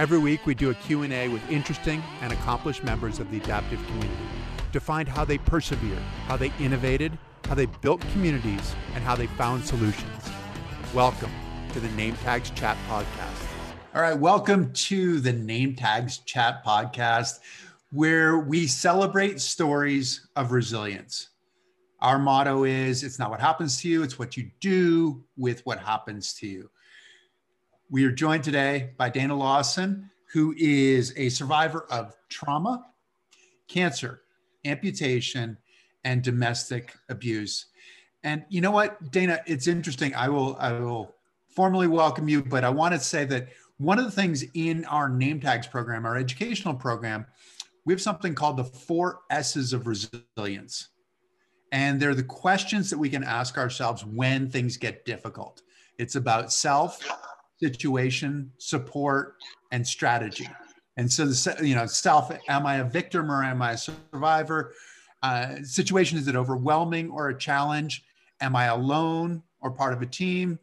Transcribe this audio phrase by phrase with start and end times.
[0.00, 4.24] Every week we do a Q&A with interesting and accomplished members of the adaptive community
[4.72, 9.26] to find how they persevered, how they innovated, how they built communities, and how they
[9.26, 10.30] found solutions.
[10.94, 11.30] Welcome
[11.74, 13.46] to the Name Tags Chat Podcast.
[13.94, 17.40] All right, welcome to the Name Tags Chat Podcast,
[17.92, 21.28] where we celebrate stories of resilience.
[22.00, 25.78] Our motto is it's not what happens to you, it's what you do with what
[25.78, 26.70] happens to you.
[27.92, 32.86] We are joined today by Dana Lawson, who is a survivor of trauma,
[33.66, 34.22] cancer,
[34.64, 35.58] amputation,
[36.04, 37.66] and domestic abuse.
[38.22, 40.14] And you know what, Dana, it's interesting.
[40.14, 41.16] I will I will
[41.48, 45.08] formally welcome you, but I want to say that one of the things in our
[45.08, 47.26] name tags program, our educational program,
[47.84, 50.90] we have something called the four S's of resilience.
[51.72, 55.62] And they're the questions that we can ask ourselves when things get difficult.
[55.98, 57.00] It's about self,
[57.62, 59.36] situation, support,
[59.70, 60.48] and strategy.
[60.96, 64.74] And so, the, you know, self, am I a victim or am I a survivor?
[65.22, 68.04] Uh, situation, is it overwhelming or a challenge?
[68.40, 70.58] Am I alone or part of a team?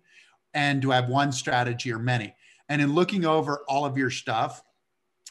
[0.54, 2.36] And do I have one strategy or many?
[2.70, 4.64] And in looking over all of your stuff,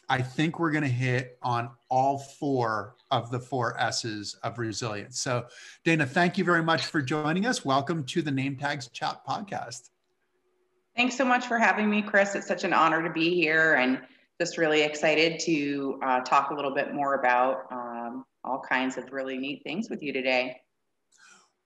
[0.09, 5.19] I think we're going to hit on all four of the four S's of resilience.
[5.19, 5.45] So,
[5.83, 7.65] Dana, thank you very much for joining us.
[7.65, 9.89] Welcome to the Name Tags Chat podcast.
[10.97, 12.33] Thanks so much for having me, Chris.
[12.33, 14.01] It's such an honor to be here and
[14.41, 19.13] just really excited to uh, talk a little bit more about um, all kinds of
[19.13, 20.59] really neat things with you today.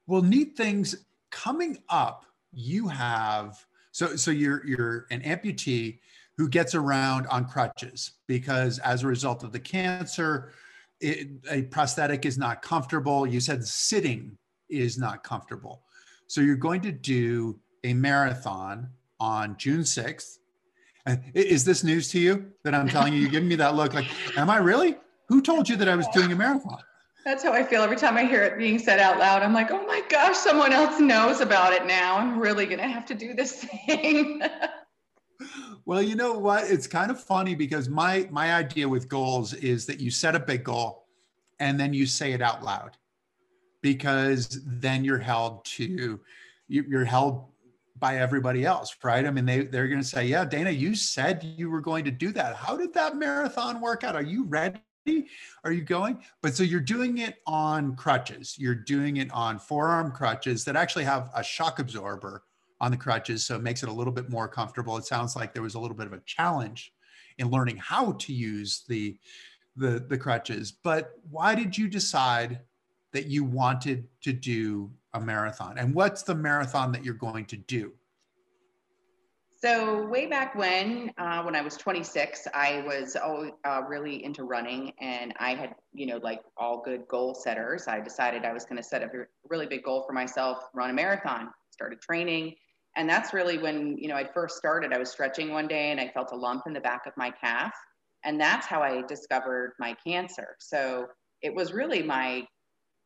[0.05, 2.25] Well, neat things coming up.
[2.51, 5.99] You have so so you're you're an amputee
[6.37, 10.51] who gets around on crutches because as a result of the cancer,
[10.99, 13.25] it, a prosthetic is not comfortable.
[13.25, 14.37] You said sitting
[14.69, 15.83] is not comfortable.
[16.27, 18.89] So you're going to do a marathon
[19.21, 20.39] on June 6th.
[21.33, 23.21] Is this news to you that I'm telling you?
[23.21, 24.97] You're giving me that look like, am I really?
[25.29, 26.79] Who told you that I was doing a marathon?
[27.23, 29.43] That's how I feel every time I hear it being said out loud.
[29.43, 32.17] I'm like, oh my gosh, someone else knows about it now.
[32.17, 34.41] I'm really going to have to do this thing.
[35.85, 36.69] well, you know what?
[36.69, 40.39] It's kind of funny because my my idea with goals is that you set a
[40.39, 41.05] big goal
[41.59, 42.97] and then you say it out loud
[43.81, 46.19] because then you're held to
[46.67, 47.50] you're held
[48.01, 49.25] by everybody else, right?
[49.25, 52.11] I mean, they, they're going to say, yeah, Dana, you said you were going to
[52.11, 52.55] do that.
[52.55, 54.15] How did that marathon work out?
[54.15, 54.79] Are you ready?
[55.63, 56.21] Are you going?
[56.41, 58.55] But so you're doing it on crutches.
[58.57, 62.43] You're doing it on forearm crutches that actually have a shock absorber
[62.81, 63.45] on the crutches.
[63.45, 64.97] So it makes it a little bit more comfortable.
[64.97, 66.91] It sounds like there was a little bit of a challenge
[67.37, 69.15] in learning how to use the,
[69.75, 70.71] the, the crutches.
[70.71, 72.61] But why did you decide
[73.13, 75.77] that you wanted to do a marathon?
[75.77, 77.93] And what's the marathon that you're going to do?
[79.63, 84.43] So way back when, uh, when I was 26, I was always, uh, really into
[84.43, 88.65] running, and I had, you know, like all good goal setters, I decided I was
[88.65, 89.09] going to set a
[89.47, 91.49] really big goal for myself, run a marathon.
[91.69, 92.55] Started training,
[92.95, 94.93] and that's really when, you know, I first started.
[94.93, 97.29] I was stretching one day, and I felt a lump in the back of my
[97.29, 97.71] calf,
[98.23, 100.55] and that's how I discovered my cancer.
[100.59, 101.07] So
[101.43, 102.45] it was really my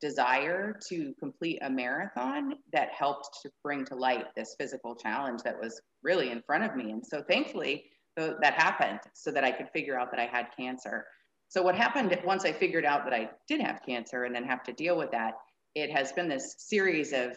[0.08, 5.60] desire to complete a marathon that helped to bring to light this physical challenge that
[5.60, 6.92] was really in front of me.
[6.92, 11.06] And so thankfully that happened so that I could figure out that I had cancer.
[11.48, 14.64] So what happened once I figured out that I did have cancer and then have
[14.64, 15.34] to deal with that,
[15.74, 17.36] it has been this series of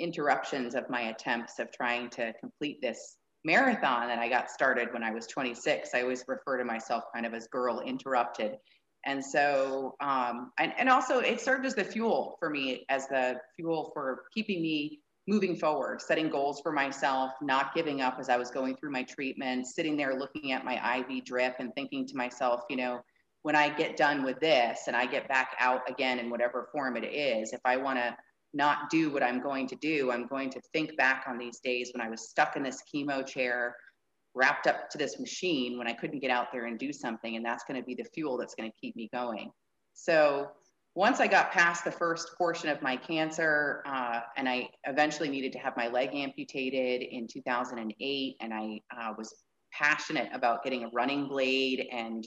[0.00, 5.04] interruptions of my attempts of trying to complete this marathon that I got started when
[5.04, 5.90] I was 26.
[5.94, 8.56] I always refer to myself kind of as girl interrupted
[9.04, 13.40] and so, um, and, and also it served as the fuel for me, as the
[13.56, 18.36] fuel for keeping me moving forward, setting goals for myself, not giving up as I
[18.36, 22.16] was going through my treatment, sitting there looking at my IV drip and thinking to
[22.16, 23.00] myself, you know,
[23.42, 26.96] when I get done with this and I get back out again in whatever form
[26.96, 28.16] it is, if I want to
[28.54, 31.90] not do what I'm going to do, I'm going to think back on these days
[31.94, 33.76] when I was stuck in this chemo chair
[34.34, 37.36] wrapped up to this machine when I couldn't get out there and do something.
[37.36, 39.50] And that's going to be the fuel that's going to keep me going.
[39.94, 40.48] So
[40.94, 45.52] once I got past the first portion of my cancer, uh, and I eventually needed
[45.52, 49.32] to have my leg amputated in 2008, and I uh, was
[49.72, 52.26] passionate about getting a running blade and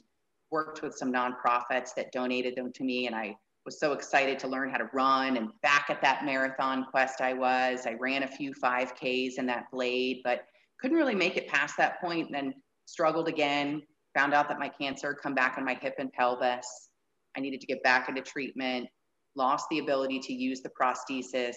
[0.52, 3.08] worked with some nonprofits that donated them to me.
[3.08, 5.38] And I was so excited to learn how to run.
[5.38, 7.86] And back at that marathon quest, I was.
[7.86, 10.42] I ran a few 5Ks in that blade, but
[10.82, 12.54] couldn't really make it past that point then
[12.86, 13.82] struggled again
[14.16, 16.90] found out that my cancer come back on my hip and pelvis.
[17.38, 18.90] I needed to get back into treatment
[19.36, 21.56] lost the ability to use the prosthesis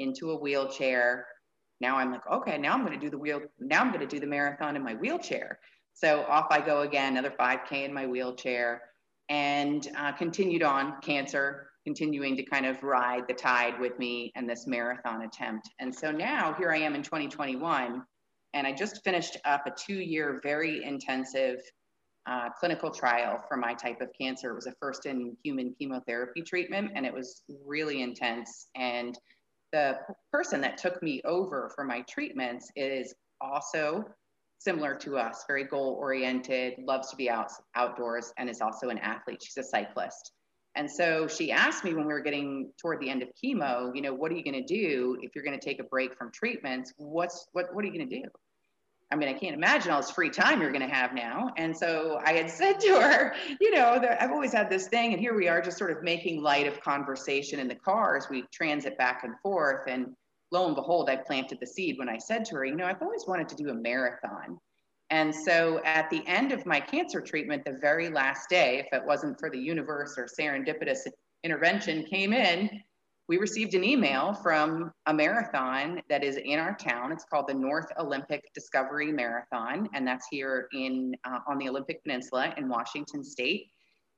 [0.00, 1.26] into a wheelchair.
[1.80, 4.06] Now i'm like okay now i'm going to do the wheel now i'm going to
[4.06, 5.58] do the marathon in my wheelchair.
[5.94, 8.82] So off I go again, another 5K in my wheelchair,
[9.28, 14.50] and uh, continued on cancer, continuing to kind of ride the tide with me and
[14.50, 15.70] this marathon attempt.
[15.78, 18.02] And so now here I am in 2021,
[18.54, 21.60] and I just finished up a two year, very intensive
[22.26, 24.50] uh, clinical trial for my type of cancer.
[24.50, 28.68] It was a first in human chemotherapy treatment, and it was really intense.
[28.74, 29.18] And
[29.72, 29.98] the
[30.32, 34.04] person that took me over for my treatments is also
[34.58, 38.98] similar to us, very goal oriented, loves to be out outdoors, and is also an
[38.98, 39.42] athlete.
[39.42, 40.32] She's a cyclist.
[40.76, 44.02] And so she asked me when we were getting toward the end of chemo, you
[44.02, 46.32] know, what are you going to do if you're going to take a break from
[46.32, 46.92] treatments?
[46.96, 48.28] What's what what are you going to do?
[49.14, 51.52] I mean, I can't imagine all this free time you're going to have now.
[51.56, 55.12] And so I had said to her, you know, that I've always had this thing,
[55.12, 58.28] and here we are just sort of making light of conversation in the car as
[58.28, 59.86] we transit back and forth.
[59.86, 60.16] And
[60.50, 63.02] lo and behold, I planted the seed when I said to her, you know, I've
[63.02, 64.58] always wanted to do a marathon.
[65.10, 69.06] And so at the end of my cancer treatment, the very last day, if it
[69.06, 71.06] wasn't for the universe or serendipitous
[71.44, 72.68] intervention came in,
[73.28, 77.10] we received an email from a marathon that is in our town.
[77.10, 82.02] It's called the North Olympic Discovery Marathon, and that's here in uh, on the Olympic
[82.02, 83.70] Peninsula in Washington State.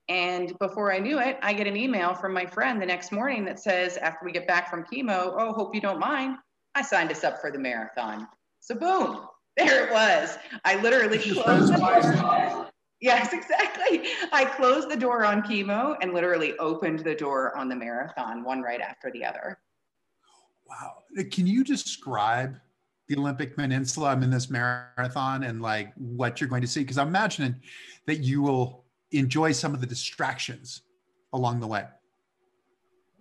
[0.09, 3.45] And before I knew it, I get an email from my friend the next morning
[3.45, 6.37] that says, after we get back from chemo, oh, hope you don't mind,
[6.75, 8.27] I signed us up for the marathon.
[8.61, 9.27] So boom,
[9.57, 10.37] there it was.
[10.65, 12.71] I literally closed the door.
[13.01, 14.09] Yes, exactly.
[14.33, 18.63] I closed the door on chemo and literally opened the door on the marathon, one
[18.63, 19.59] right after the other.
[20.69, 21.03] Wow.
[21.31, 22.59] Can you describe
[23.09, 24.11] the Olympic Peninsula?
[24.11, 26.81] I'm in this marathon and like what you're going to see?
[26.81, 27.57] Because I'm imagining
[28.07, 30.83] that you will enjoy some of the distractions
[31.33, 31.85] along the way.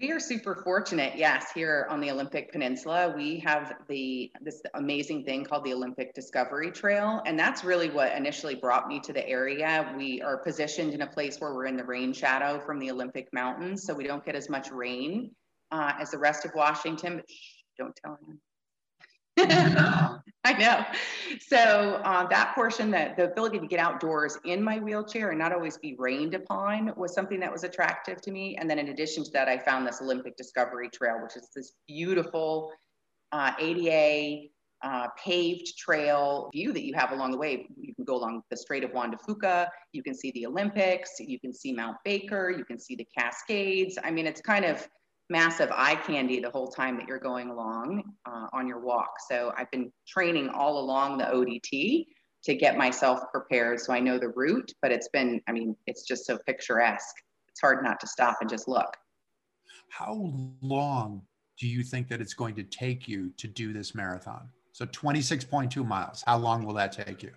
[0.01, 3.13] We are super fortunate, yes, here on the Olympic Peninsula.
[3.15, 8.12] We have the this amazing thing called the Olympic Discovery Trail, and that's really what
[8.12, 9.94] initially brought me to the area.
[9.97, 13.30] We are positioned in a place where we're in the rain shadow from the Olympic
[13.31, 15.31] Mountains, so we don't get as much rain
[15.71, 17.15] uh, as the rest of Washington.
[17.15, 18.19] But shh, don't tell
[19.38, 20.21] anyone.
[20.47, 20.86] I know.
[21.47, 25.51] So uh, that portion, that the ability to get outdoors in my wheelchair and not
[25.51, 28.56] always be rained upon was something that was attractive to me.
[28.57, 31.74] And then in addition to that, I found this Olympic Discovery Trail, which is this
[31.88, 32.71] beautiful
[33.31, 34.50] uh, ADA
[34.83, 37.65] uh, paved trail view that you have along the way.
[37.75, 41.13] You can go along the Strait of Juan de Fuca, you can see the Olympics,
[41.19, 43.98] you can see Mount Baker, you can see the Cascades.
[44.03, 44.88] I mean, it's kind of
[45.30, 49.16] massive eye candy the whole time that you're going along uh, on your walk.
[49.27, 52.06] So I've been training all along the ODT
[52.44, 56.04] to get myself prepared so I know the route, but it's been, I mean, it's
[56.04, 57.16] just so picturesque.
[57.50, 58.95] It's hard not to stop and just look.
[59.89, 60.31] How
[60.62, 61.24] long
[61.57, 64.50] do you think that it's going to take you to do this marathon?
[64.74, 67.31] So 26.2 miles, how long will that take you?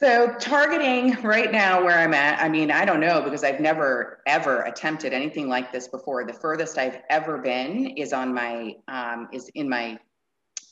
[0.00, 4.20] So targeting right now where I'm at, I mean, I don't know because I've never
[4.26, 6.24] ever attempted anything like this before.
[6.24, 9.98] The furthest I've ever been is on my um, is in my.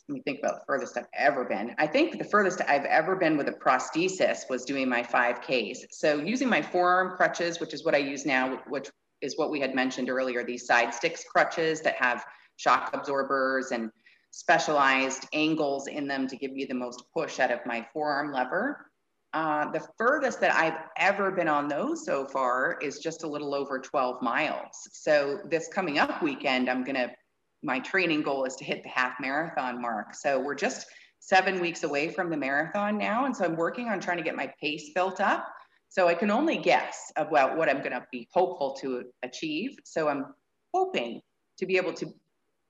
[0.08, 1.74] Let me think about the furthest I've ever been.
[1.78, 5.78] I think the furthest I've ever been with a prosthesis was doing my 5Ks.
[5.90, 8.88] So using my forearm crutches, which is what I use now, which
[9.20, 12.24] is what we had mentioned earlier, these SideStix crutches that have
[12.54, 13.90] shock absorbers and
[14.30, 18.85] specialized angles in them to give you the most push out of my forearm lever.
[19.36, 23.54] Uh, the furthest that I've ever been on those so far is just a little
[23.54, 24.88] over 12 miles.
[24.92, 27.10] So this coming up weekend, I'm gonna,
[27.62, 30.14] my training goal is to hit the half marathon mark.
[30.14, 30.86] So we're just
[31.18, 33.26] seven weeks away from the marathon now.
[33.26, 35.46] And so I'm working on trying to get my pace built up.
[35.90, 39.76] So I can only guess about what I'm gonna be hopeful to achieve.
[39.84, 40.34] So I'm
[40.72, 41.20] hoping
[41.58, 42.06] to be able to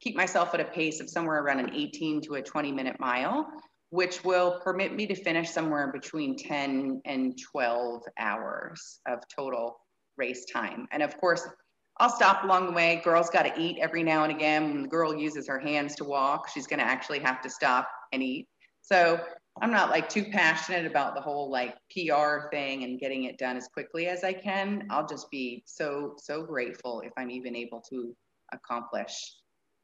[0.01, 3.49] keep myself at a pace of somewhere around an 18 to a 20 minute mile
[3.97, 9.81] which will permit me to finish somewhere between 10 and 12 hours of total
[10.19, 10.87] race time.
[10.93, 11.49] And of course,
[11.97, 13.01] I'll stop along the way.
[13.03, 14.65] Girl's got to eat every now and again.
[14.65, 17.89] When the girl uses her hands to walk, she's going to actually have to stop
[18.13, 18.47] and eat.
[18.83, 19.19] So
[19.63, 23.57] I'm not like too passionate about the whole like PR thing and getting it done
[23.57, 24.87] as quickly as I can.
[24.91, 28.15] I'll just be so, so grateful if I'm even able to
[28.53, 29.37] accomplish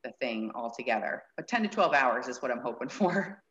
[0.04, 1.23] the thing altogether.
[1.38, 3.42] But 10 to 12 hours is what I'm hoping for.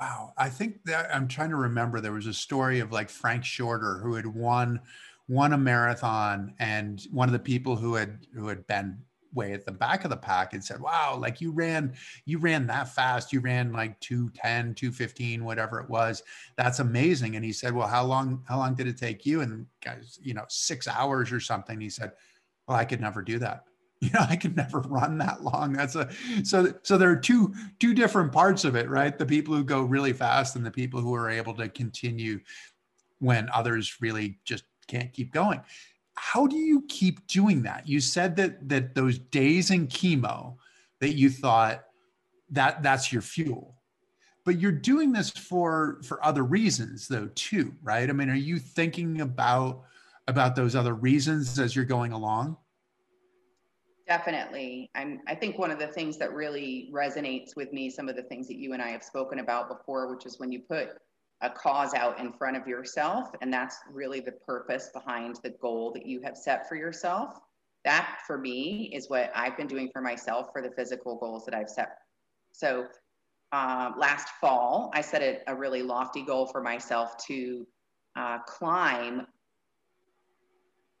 [0.00, 0.32] Wow.
[0.36, 3.98] I think that I'm trying to remember there was a story of like Frank Shorter
[3.98, 4.80] who had won
[5.28, 8.98] won a marathon and one of the people who had who had been
[9.36, 12.66] way at the back of the pack and said, wow, like you ran, you ran
[12.66, 13.32] that fast.
[13.32, 16.22] You ran like 210, 215, whatever it was.
[16.56, 17.36] That's amazing.
[17.36, 19.42] And he said, well, how long, how long did it take you?
[19.42, 21.80] And guys, you know, six hours or something.
[21.80, 22.12] He said,
[22.66, 23.65] well, I could never do that.
[24.00, 25.72] you know i can never run that long.
[25.72, 26.10] That's a
[26.44, 29.16] so so there are two two different parts of it right?
[29.16, 32.40] The people who go really fast and the people who are able to continue
[33.18, 35.62] when others really just can't keep going.
[36.14, 37.88] How do you keep doing that?
[37.88, 40.56] You said that that those days in chemo
[41.00, 41.84] that you thought
[42.50, 43.76] that that's your fuel.
[44.44, 48.08] But you're doing this for for other reasons though too right?
[48.08, 49.84] I mean are you thinking about
[50.28, 52.58] about those other reasons as you're going along
[54.06, 54.88] Definitely.
[54.94, 58.22] I'm, I think one of the things that really resonates with me, some of the
[58.22, 60.90] things that you and I have spoken about before, which is when you put
[61.40, 65.92] a cause out in front of yourself, and that's really the purpose behind the goal
[65.92, 67.40] that you have set for yourself.
[67.84, 71.54] That for me is what I've been doing for myself for the physical goals that
[71.54, 71.98] I've set.
[72.52, 72.86] So
[73.52, 77.66] uh, last fall, I set a, a, really lofty goal for myself to
[78.16, 79.26] uh, climb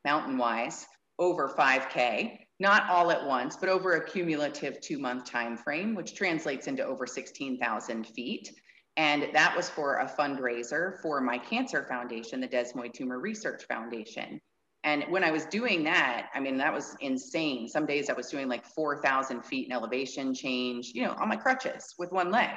[0.04, 0.86] mountain wise
[1.18, 6.14] over 5K not all at once, but over a cumulative two month time frame, which
[6.14, 8.52] translates into over 16,000 feet.
[8.96, 14.40] And that was for a fundraiser for my cancer foundation, the Desmoid Tumor Research Foundation.
[14.84, 17.68] And when I was doing that, I mean, that was insane.
[17.68, 21.36] Some days I was doing like 4,000 feet in elevation change, you know, on my
[21.36, 22.54] crutches with one leg.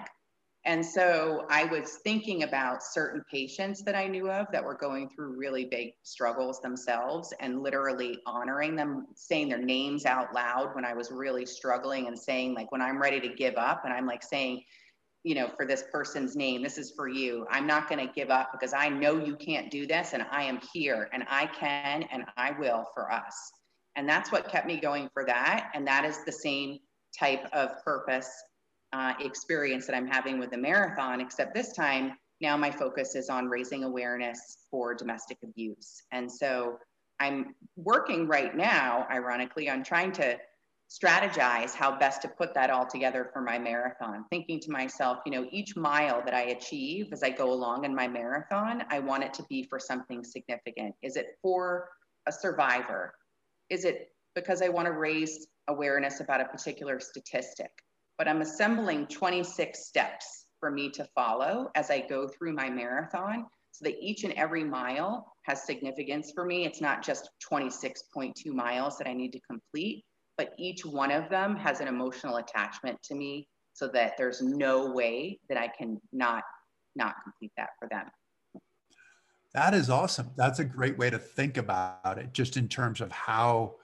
[0.66, 5.10] And so I was thinking about certain patients that I knew of that were going
[5.10, 10.84] through really big struggles themselves and literally honoring them, saying their names out loud when
[10.84, 14.06] I was really struggling and saying, like, when I'm ready to give up, and I'm
[14.06, 14.64] like saying,
[15.24, 17.46] you know, for this person's name, this is for you.
[17.50, 20.44] I'm not going to give up because I know you can't do this and I
[20.44, 23.52] am here and I can and I will for us.
[23.96, 25.72] And that's what kept me going for that.
[25.74, 26.80] And that is the same
[27.18, 28.30] type of purpose
[28.94, 33.30] uh, experience that I'm having with the marathon, except this time, now my focus is
[33.30, 36.02] on raising awareness for domestic abuse.
[36.12, 36.80] And so
[37.20, 40.38] I'm working right now, ironically, on trying to
[40.90, 44.26] strategize how best to put that all together for my marathon.
[44.32, 47.94] Thinking to myself, you know, each mile that I achieve as I go along in
[47.94, 50.96] my marathon, I want it to be for something significant.
[51.04, 51.90] Is it for
[52.28, 53.14] a survivor?
[53.70, 57.72] Is it because I want to raise awareness about a particular statistic?
[58.20, 63.46] But I'm assembling 26 steps for me to follow as I go through my marathon
[63.72, 66.66] so that each and every mile has significance for me.
[66.66, 70.04] It's not just 26.2 miles that I need to complete,
[70.38, 74.92] but each one of them has an emotional attachment to me so that there's no
[74.92, 76.44] way that I can not
[76.98, 78.08] not complete that for them.
[79.54, 80.32] That is awesome.
[80.36, 83.76] That's a great way to think about it just in terms of how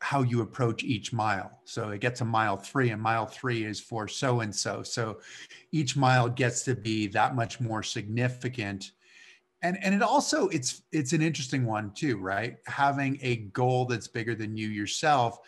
[0.00, 1.60] how you approach each mile.
[1.64, 4.82] So it gets a mile three, and mile three is for so and so.
[4.82, 5.20] So
[5.72, 8.92] each mile gets to be that much more significant.
[9.62, 12.56] And and it also it's it's an interesting one too, right?
[12.66, 15.38] Having a goal that's bigger than you yourself,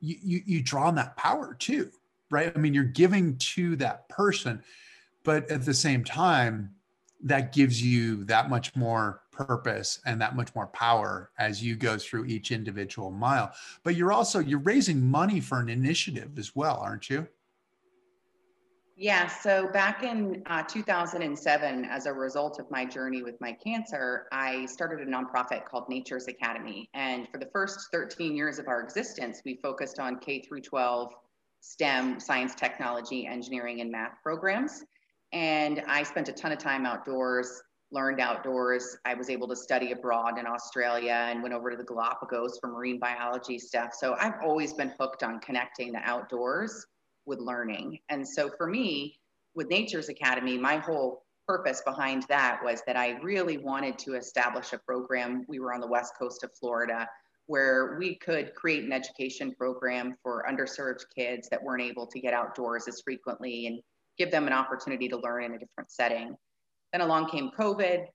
[0.00, 1.90] you you, you draw on that power too,
[2.30, 2.52] right?
[2.54, 4.62] I mean, you're giving to that person,
[5.22, 6.74] but at the same time,
[7.22, 11.96] that gives you that much more purpose and that much more power as you go
[11.96, 13.52] through each individual mile.
[13.82, 17.26] But you're also you're raising money for an initiative as well aren't you?
[18.96, 24.26] Yeah so back in uh, 2007 as a result of my journey with my cancer
[24.30, 26.88] i started a nonprofit called nature's academy.
[26.94, 31.14] And for the first 13 years of our existence we focused on k through 12
[31.60, 34.84] stem science technology engineering and math programs.
[35.32, 38.96] And i spent a ton of time outdoors learned outdoors.
[39.04, 42.68] I was able to study abroad in Australia and went over to the Galapagos for
[42.68, 43.90] marine biology stuff.
[43.92, 46.86] So I've always been hooked on connecting the outdoors
[47.26, 47.98] with learning.
[48.08, 49.18] And so for me,
[49.54, 54.72] with Nature's Academy, my whole purpose behind that was that I really wanted to establish
[54.72, 55.44] a program.
[55.48, 57.06] We were on the west coast of Florida
[57.46, 62.32] where we could create an education program for underserved kids that weren't able to get
[62.32, 63.80] outdoors as frequently and
[64.16, 66.36] give them an opportunity to learn in a different setting.
[66.92, 68.06] Then along came COVID,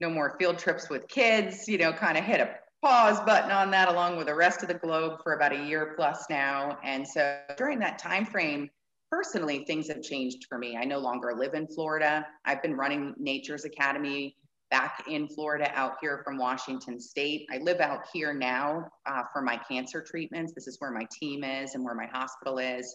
[0.00, 3.70] no more field trips with kids, you know, kind of hit a pause button on
[3.70, 6.78] that along with the rest of the globe for about a year plus now.
[6.84, 8.68] And so during that time frame,
[9.10, 10.76] personally, things have changed for me.
[10.76, 12.26] I no longer live in Florida.
[12.44, 14.36] I've been running Nature's Academy
[14.70, 17.46] back in Florida out here from Washington State.
[17.50, 20.52] I live out here now uh, for my cancer treatments.
[20.52, 22.94] This is where my team is and where my hospital is.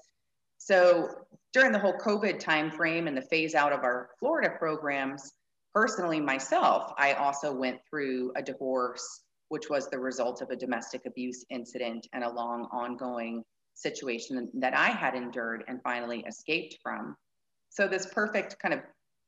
[0.60, 1.10] So
[1.54, 5.34] during the whole COVID timeframe and the phase out of our Florida programs,
[5.74, 11.06] personally myself, I also went through a divorce, which was the result of a domestic
[11.08, 17.16] abuse incident and a long ongoing situation that I had endured and finally escaped from.
[17.70, 18.82] So this perfect kind of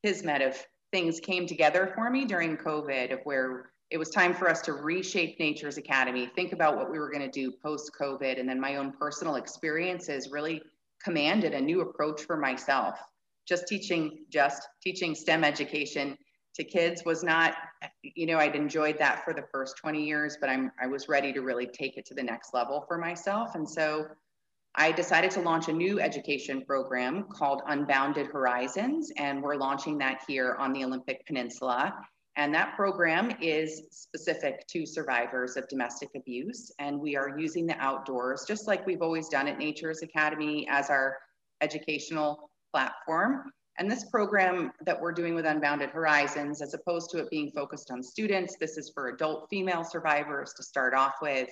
[0.03, 4.49] kismet of things came together for me during COVID of where it was time for
[4.49, 8.39] us to reshape Nature's Academy, think about what we were going to do post COVID.
[8.39, 10.61] And then my own personal experiences really
[11.01, 12.99] commanded a new approach for myself.
[13.47, 16.17] Just teaching, just teaching STEM education
[16.55, 17.55] to kids was not,
[18.03, 21.31] you know, I'd enjoyed that for the first 20 years, but I'm, I was ready
[21.33, 23.55] to really take it to the next level for myself.
[23.55, 24.07] And so
[24.75, 30.21] I decided to launch a new education program called Unbounded Horizons, and we're launching that
[30.27, 31.93] here on the Olympic Peninsula.
[32.37, 36.71] And that program is specific to survivors of domestic abuse.
[36.79, 40.89] And we are using the outdoors, just like we've always done at Nature's Academy, as
[40.89, 41.17] our
[41.61, 43.51] educational platform.
[43.77, 47.91] And this program that we're doing with Unbounded Horizons, as opposed to it being focused
[47.91, 51.49] on students, this is for adult female survivors to start off with.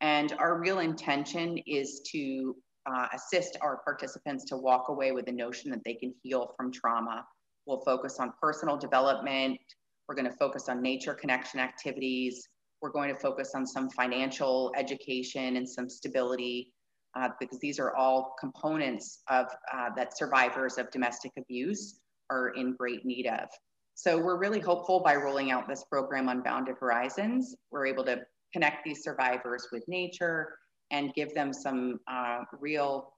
[0.00, 5.32] And our real intention is to uh, assist our participants to walk away with the
[5.32, 7.24] notion that they can heal from trauma.
[7.66, 9.58] We'll focus on personal development,
[10.08, 12.48] we're going to focus on nature connection activities.
[12.82, 16.72] We're going to focus on some financial education and some stability
[17.16, 22.74] uh, because these are all components of uh, that survivors of domestic abuse are in
[22.74, 23.48] great need of.
[23.94, 27.54] So we're really hopeful by rolling out this program Unbounded Horizons.
[27.70, 30.56] We're able to connect these survivors with nature
[30.90, 33.12] and give them some uh, real,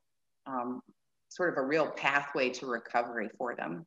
[0.46, 0.82] um,
[1.28, 3.86] sort of a real pathway to recovery for them.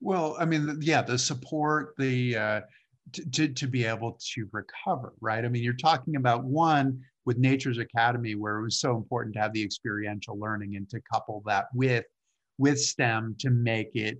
[0.00, 2.60] Well, I mean, yeah, the support, the uh,
[3.12, 5.44] to, to, to be able to recover, right?
[5.44, 9.40] I mean, you're talking about one with Nature's Academy, where it was so important to
[9.40, 12.04] have the experiential learning and to couple that with
[12.58, 14.18] with STEM to make it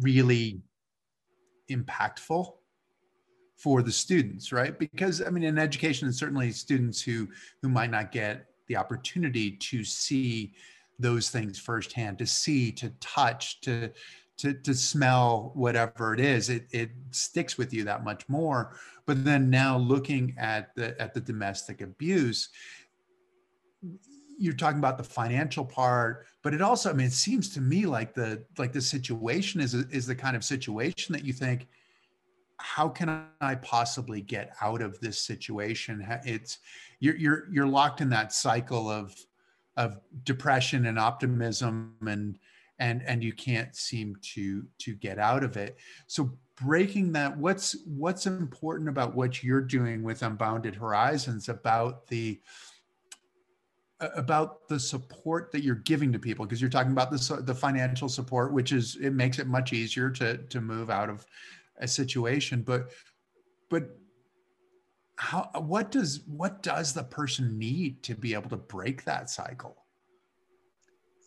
[0.00, 0.60] really
[1.70, 2.52] impactful
[3.56, 4.78] for the students, right?
[4.78, 7.28] Because I mean, in education, and certainly students who
[7.62, 10.54] who might not get the opportunity to see
[11.00, 13.90] those things firsthand, to see, to touch, to
[14.40, 18.76] to, to smell whatever it is, it, it sticks with you that much more.
[19.06, 22.48] But then now looking at the at the domestic abuse,
[24.38, 27.86] you're talking about the financial part, but it also, I mean, it seems to me
[27.86, 31.68] like the like the situation is is the kind of situation that you think,
[32.58, 36.06] how can I possibly get out of this situation?
[36.24, 36.58] It's
[37.00, 39.14] you're you're you're locked in that cycle of
[39.76, 42.38] of depression and optimism and
[42.80, 45.76] and and you can't seem to to get out of it.
[46.06, 52.40] So breaking that what's what's important about what you're doing with unbounded horizons about the
[54.00, 56.46] about the support that you're giving to people?
[56.46, 60.10] Because you're talking about the the financial support which is it makes it much easier
[60.10, 61.24] to to move out of
[61.78, 62.62] a situation.
[62.62, 62.90] But
[63.68, 63.96] but
[65.16, 69.76] how what does what does the person need to be able to break that cycle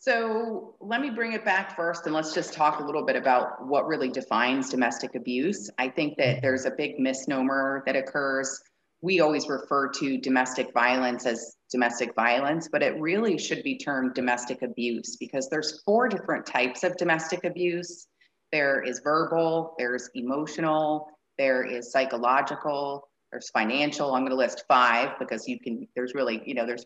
[0.04, 3.66] so let me bring it back first and let's just talk a little bit about
[3.66, 5.70] what really defines domestic abuse.
[5.78, 6.40] I think that mm-hmm.
[6.42, 8.60] there's a big misnomer that occurs.
[9.00, 14.12] We always refer to domestic violence as domestic violence, but it really should be termed
[14.12, 18.06] domestic abuse because there's four different types of domestic abuse.
[18.52, 24.14] There is verbal, there's emotional, there is psychological, there's financial.
[24.14, 26.84] I'm going to list five because you can, there's really, you know, there's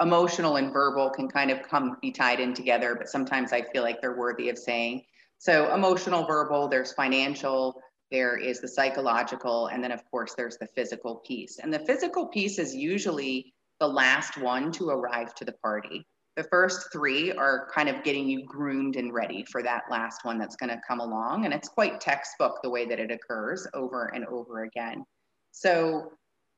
[0.00, 3.82] emotional and verbal can kind of come be tied in together, but sometimes I feel
[3.82, 5.02] like they're worthy of saying.
[5.38, 7.80] So emotional, verbal, there's financial,
[8.10, 11.58] there is the psychological, and then of course there's the physical piece.
[11.58, 16.06] And the physical piece is usually the last one to arrive to the party.
[16.36, 20.38] The first three are kind of getting you groomed and ready for that last one
[20.38, 21.46] that's going to come along.
[21.46, 25.04] And it's quite textbook the way that it occurs over and over again.
[25.52, 26.12] So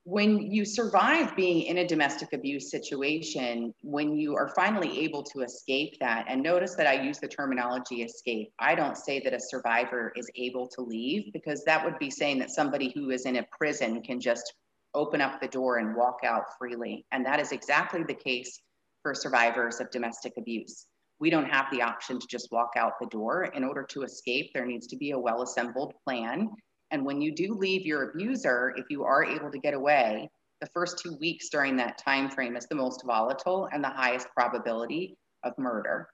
[0.08, 5.42] when you survive being in a domestic abuse situation, when you are finally able to
[5.42, 9.38] escape that, and notice that I use the terminology escape, I don't say that a
[9.38, 13.36] survivor is able to leave because that would be saying that somebody who is in
[13.36, 14.54] a prison can just
[14.94, 17.04] open up the door and walk out freely.
[17.12, 18.62] And that is exactly the case
[19.02, 20.86] for survivors of domestic abuse.
[21.20, 23.44] We don't have the option to just walk out the door.
[23.44, 26.48] In order to escape, there needs to be a well assembled plan
[26.90, 30.68] and when you do leave your abuser, if you are able to get away, the
[30.74, 35.16] first two weeks during that time frame is the most volatile and the highest probability
[35.44, 36.08] of murder.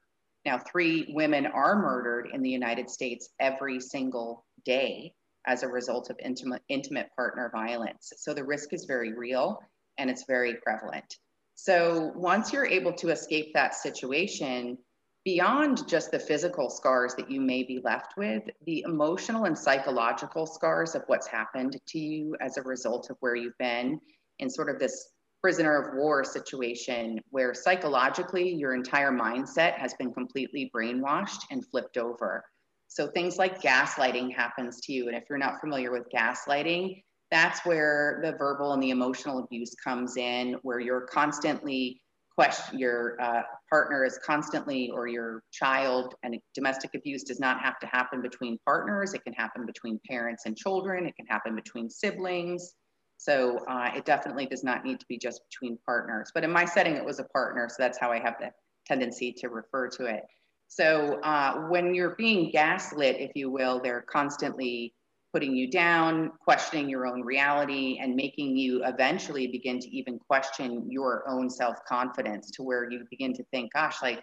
[0.44, 5.14] Now, three women are murdered in the United States every single day
[5.46, 8.12] as a result of intimate, intimate partner violence.
[8.18, 9.60] So the risk is very real
[9.98, 11.16] and it's very prevalent.
[11.54, 14.76] So once you're able to escape that situation,
[15.24, 20.46] beyond just the physical scars that you may be left with, the emotional and psychological
[20.46, 23.98] scars of what's happened to you as a result of where you've been
[24.38, 30.12] in sort of this prisoner of war situation where psychologically your entire mindset has been
[30.12, 32.42] completely brainwashed and flipped over.
[32.88, 35.08] So things like gaslighting happens to you.
[35.08, 39.74] And if you're not familiar with gaslighting, that's where the verbal and the emotional abuse
[39.82, 42.02] comes in, where you're constantly
[42.34, 43.42] question your uh,
[43.74, 48.56] partner is constantly or your child and domestic abuse does not have to happen between
[48.64, 49.14] partners.
[49.14, 51.06] It can happen between parents and children.
[51.06, 52.74] It can happen between siblings.
[53.16, 56.30] So uh, it definitely does not need to be just between partners.
[56.32, 58.50] But in my setting it was a partner so that's how i have the
[58.86, 60.22] tendency to refer to it.
[60.68, 64.94] So uh, when you're being gaslit if you will they're constantly
[65.34, 70.86] putting you down, questioning your own reality, and making you eventually begin to even question
[70.88, 74.22] your own self confidence to where you begin to think, gosh, like,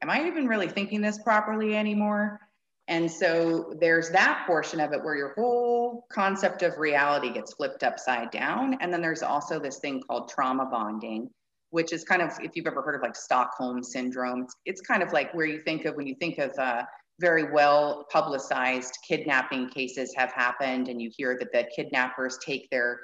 [0.00, 2.38] am I even really thinking this properly anymore?
[2.86, 7.82] And so there's that portion of it where your whole concept of reality gets flipped
[7.82, 8.76] upside down.
[8.80, 11.28] And then there's also this thing called trauma bonding,
[11.70, 15.12] which is kind of, if you've ever heard of like Stockholm syndrome, it's, kind of
[15.12, 16.82] like where you think of when you think of uh,
[17.20, 23.00] very well publicized kidnapping cases have happened and you hear that the kidnappers take their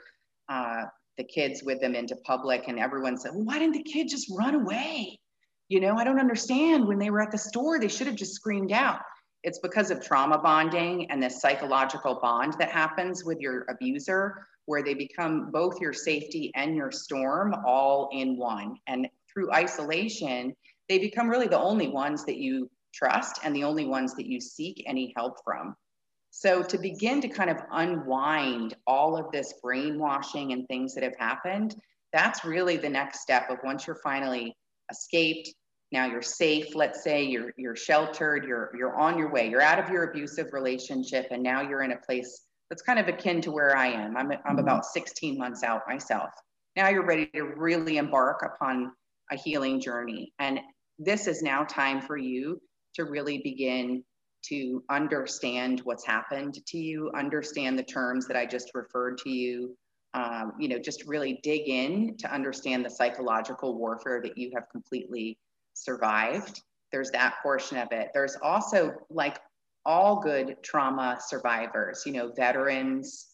[0.49, 0.85] uh,
[1.17, 4.31] the kids with them into public and everyone said well, why didn't the kid just
[4.37, 5.19] run away?
[5.69, 6.87] You know i don't understand.
[6.87, 9.01] When they were at the store they should have just screamed out.
[9.45, 14.83] It's because of trauma bonding and this psychological bond that happens with your abuser where
[14.83, 18.77] they become both your safety and your storm all in one.
[18.87, 20.55] And through isolation
[20.89, 24.41] they become really the only ones that you trust and the only ones that you
[24.41, 25.75] seek any help from.
[26.31, 31.17] So, to begin to kind of unwind all of this brainwashing and things that have
[31.19, 31.75] happened,
[32.13, 34.55] that's really the next step of once you're finally
[34.91, 35.53] escaped,
[35.91, 39.79] now you're safe, let's say you're you're sheltered, you're you're on your way, you're out
[39.79, 43.51] of your abusive relationship and now you're in a place that's kind of akin to
[43.51, 44.17] where I am.
[44.17, 44.59] I'm I'm mm-hmm.
[44.59, 46.31] about 16 months out myself.
[46.77, 48.93] Now you're ready to really embark upon
[49.31, 50.61] a healing journey and
[50.99, 52.61] this is now time for you
[52.99, 54.03] to really begin
[54.43, 59.77] to understand what's happened to you, understand the terms that I just referred to you,
[60.15, 64.69] um, you know, just really dig in to understand the psychological warfare that you have
[64.71, 65.39] completely
[65.75, 66.63] survived.
[66.91, 68.09] There's that portion of it.
[68.15, 69.39] There's also like
[69.85, 73.27] all good trauma survivors, you know, veterans.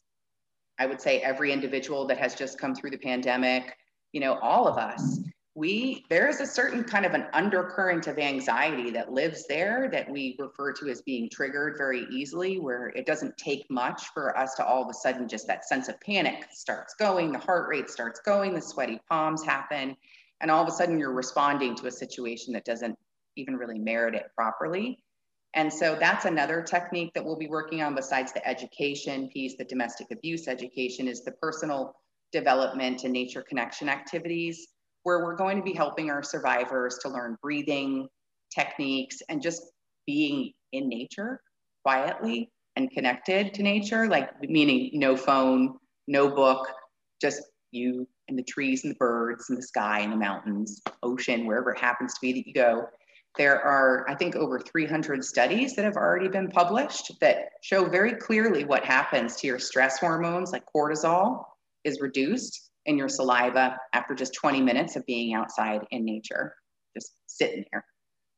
[0.78, 3.76] I would say every individual that has just come through the pandemic,
[4.12, 5.20] you know, all of us
[5.56, 10.10] we there is a certain kind of an undercurrent of anxiety that lives there that
[10.10, 14.54] we refer to as being triggered very easily where it doesn't take much for us
[14.54, 17.88] to all of a sudden just that sense of panic starts going the heart rate
[17.88, 19.96] starts going the sweaty palms happen
[20.40, 22.98] and all of a sudden you're responding to a situation that doesn't
[23.36, 24.98] even really merit it properly.
[25.54, 29.64] And so that's another technique that we'll be working on besides the education piece the
[29.64, 31.94] domestic abuse education is the personal
[32.32, 34.68] development and nature connection activities
[35.04, 38.08] where we're going to be helping our survivors to learn breathing
[38.52, 39.62] techniques and just
[40.06, 41.40] being in nature
[41.82, 45.76] quietly and connected to nature, like meaning no phone,
[46.08, 46.66] no book,
[47.20, 51.46] just you and the trees and the birds and the sky and the mountains, ocean,
[51.46, 52.86] wherever it happens to be that you go.
[53.36, 58.14] There are, I think, over 300 studies that have already been published that show very
[58.14, 61.44] clearly what happens to your stress hormones, like cortisol
[61.82, 66.54] is reduced in your saliva after just 20 minutes of being outside in nature,
[66.94, 67.84] just sitting there.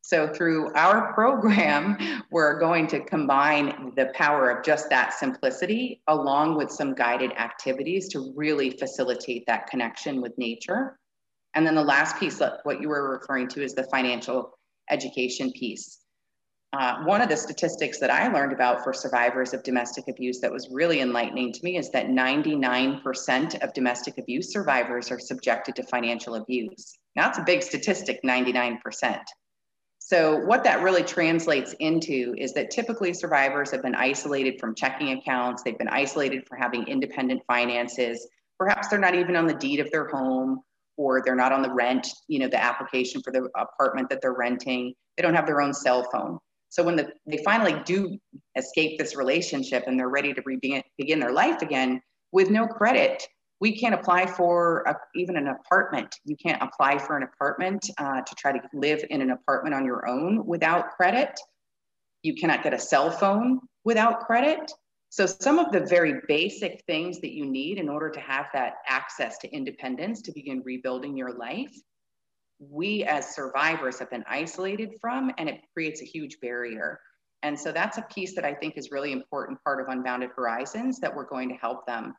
[0.02, 6.56] So through our program, we're going to combine the power of just that simplicity along
[6.56, 10.96] with some guided activities to really facilitate that connection with nature.
[11.54, 14.56] And then the last piece, what you were referring to is the financial
[14.90, 16.05] education piece.
[16.72, 20.52] Uh, one of the statistics that I learned about for survivors of domestic abuse that
[20.52, 25.84] was really enlightening to me is that 99% of domestic abuse survivors are subjected to
[25.84, 26.98] financial abuse.
[27.14, 29.20] Now, that's a big statistic 99%.
[29.98, 35.10] So, what that really translates into is that typically survivors have been isolated from checking
[35.12, 38.28] accounts, they've been isolated for having independent finances.
[38.58, 40.60] Perhaps they're not even on the deed of their home
[40.96, 44.34] or they're not on the rent, you know, the application for the apartment that they're
[44.34, 44.94] renting.
[45.16, 46.38] They don't have their own cell phone.
[46.76, 48.18] So when the, they finally do
[48.54, 53.26] escape this relationship and they're ready to re- begin their life again with no credit,
[53.62, 56.14] we can't apply for a, even an apartment.
[56.26, 59.86] You can't apply for an apartment uh, to try to live in an apartment on
[59.86, 61.40] your own without credit.
[62.22, 64.70] You cannot get a cell phone without credit.
[65.08, 68.74] So, some of the very basic things that you need in order to have that
[68.86, 71.74] access to independence to begin rebuilding your life
[72.58, 76.98] we as survivors have been isolated from, and it creates a huge barrier.
[77.42, 80.98] And so that's a piece that I think is really important part of Unbounded Horizons
[81.00, 82.14] that we're going to help them.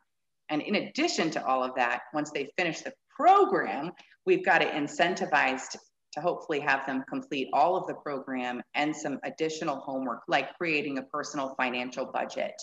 [0.48, 3.90] And in addition to all of that, once they finish the program,
[4.24, 5.76] we've got it incentivized
[6.12, 10.98] to hopefully have them complete all of the program and some additional homework, like creating
[10.98, 12.54] a personal financial budget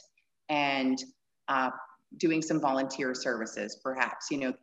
[0.50, 0.98] and
[1.48, 1.70] uh,
[2.18, 4.54] doing some volunteer services, perhaps, you know,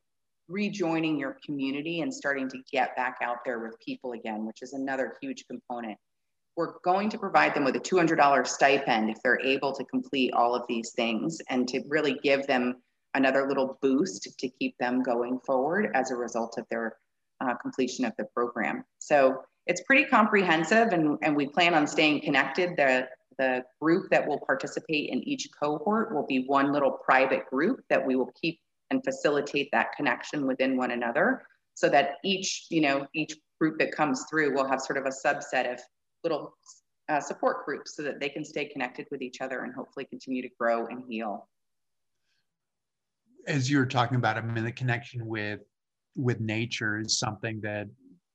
[0.49, 4.73] rejoining your community and starting to get back out there with people again, which is
[4.73, 5.97] another huge component.
[6.57, 10.55] We're going to provide them with a $200 stipend if they're able to complete all
[10.55, 12.77] of these things and to really give them
[13.15, 16.97] another little boost to keep them going forward as a result of their
[17.41, 18.85] uh, completion of the program.
[18.99, 22.77] So it's pretty comprehensive and, and we plan on staying connected.
[22.77, 27.81] The, the group that will participate in each cohort will be one little private group
[27.89, 28.61] that we will keep
[28.93, 31.43] and facilitate that connection within one another
[31.75, 35.27] so that each, you know, each group that comes through will have sort of a
[35.27, 35.81] subset of
[36.23, 36.55] little
[37.09, 40.43] uh, support groups so that they can stay connected with each other and hopefully continue
[40.43, 41.49] to grow and heal.
[43.47, 45.61] As you're talking about, I mean, the connection with
[46.15, 47.87] with nature is something that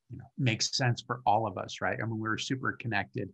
[0.10, 1.98] you know makes sense for all of us, right?
[2.02, 3.30] I mean, we're super connected,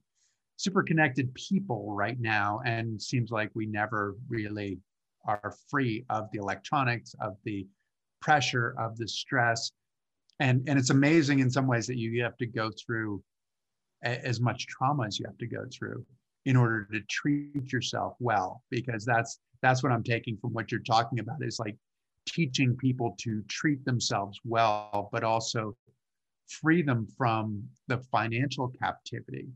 [0.58, 4.78] super connected people right now, and seems like we never really
[5.26, 7.68] are free of the electronics, of the
[8.22, 9.72] pressure, of the stress.
[10.40, 13.24] And, and it's amazing in some ways that you have to go through
[14.04, 16.06] a, as much trauma as you have to go through
[16.46, 20.82] in order to treat yourself well, because that's that's what I'm taking from what you're
[20.82, 21.78] talking about is like
[22.28, 25.76] teaching people to treat themselves well, but also
[26.50, 29.48] free them from the financial captivity.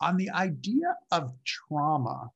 [0.00, 2.30] On the idea of trauma,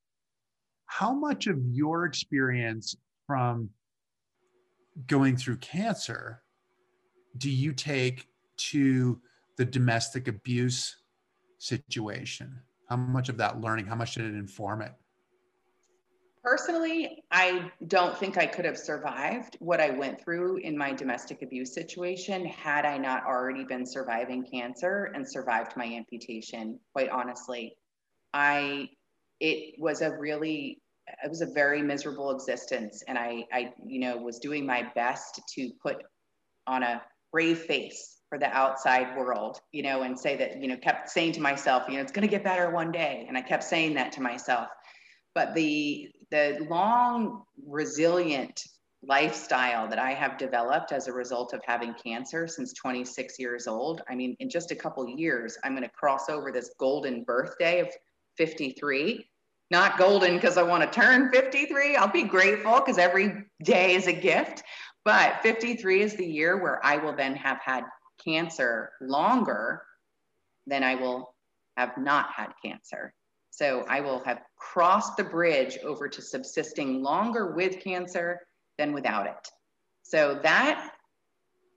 [0.87, 2.97] how much of your experience
[3.27, 3.71] from
[5.07, 6.43] going through cancer
[7.37, 9.21] do you take to
[9.57, 10.97] the domestic abuse
[11.59, 12.59] situation?
[12.89, 14.93] How much of that learning, how much did it inform it?
[16.43, 21.43] Personally, I don't think I could have survived what I went through in my domestic
[21.43, 27.77] abuse situation had I not already been surviving cancer and survived my amputation, quite honestly.
[28.33, 28.91] I
[29.41, 30.83] it was a really
[31.23, 35.41] it was a very miserable existence and I I you know was doing my best
[35.55, 36.03] to put
[36.67, 40.77] on a brave face for the outside world, you know, and say that, you know,
[40.77, 43.25] kept saying to myself, you know, it's going to get better one day.
[43.29, 44.69] And I kept saying that to myself.
[45.35, 48.63] But the the long resilient
[49.03, 54.03] lifestyle that I have developed as a result of having cancer since 26 years old.
[54.09, 57.81] I mean, in just a couple years, I'm going to cross over this golden birthday
[57.81, 57.89] of
[58.37, 59.29] 53.
[59.71, 61.97] Not golden because I want to turn 53.
[61.97, 64.63] I'll be grateful because every day is a gift.
[65.05, 67.85] But 53 is the year where I will then have had
[68.25, 69.83] cancer longer
[70.67, 71.35] than I will
[71.77, 73.13] have not had cancer.
[73.51, 78.41] So I will have crossed the bridge over to subsisting longer with cancer
[78.79, 79.49] than without it.
[80.03, 80.93] So that,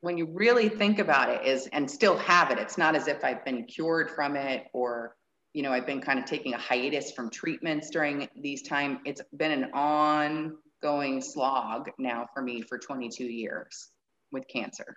[0.02, 2.60] when you really think about it, is and still have it.
[2.60, 5.15] It's not as if I've been cured from it or,
[5.53, 8.99] you know, I've been kind of taking a hiatus from treatments during these time.
[9.05, 13.89] It's been an ongoing slog now for me for 22 years
[14.31, 14.95] with cancer.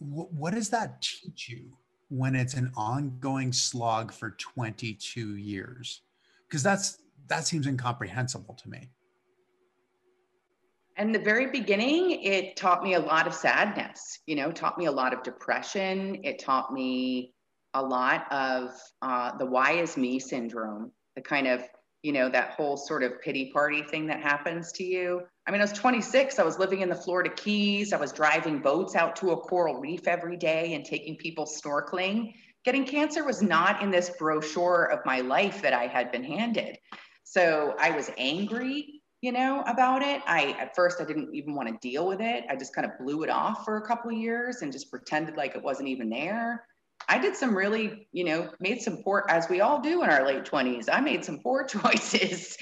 [0.00, 1.76] What does that teach you
[2.08, 6.02] when it's an ongoing slog for 22 years?
[6.48, 8.88] Because that's that seems incomprehensible to me.
[10.96, 14.86] In the very beginning it taught me a lot of sadness you know taught me
[14.86, 16.18] a lot of depression.
[16.24, 17.34] It taught me
[17.74, 18.70] a lot of
[19.02, 21.62] uh, the why is me syndrome the kind of
[22.02, 25.62] you know that whole sort of pity party thing that happens to you I mean,
[25.62, 26.38] I was 26.
[26.38, 27.92] I was living in the Florida Keys.
[27.92, 32.34] I was driving boats out to a coral reef every day and taking people snorkeling.
[32.64, 36.78] Getting cancer was not in this brochure of my life that I had been handed.
[37.24, 40.22] So I was angry, you know, about it.
[40.24, 42.44] I at first I didn't even want to deal with it.
[42.48, 45.36] I just kind of blew it off for a couple of years and just pretended
[45.36, 46.64] like it wasn't even there.
[47.10, 50.24] I did some really, you know, made some poor, as we all do in our
[50.24, 50.88] late 20s.
[50.90, 52.56] I made some poor choices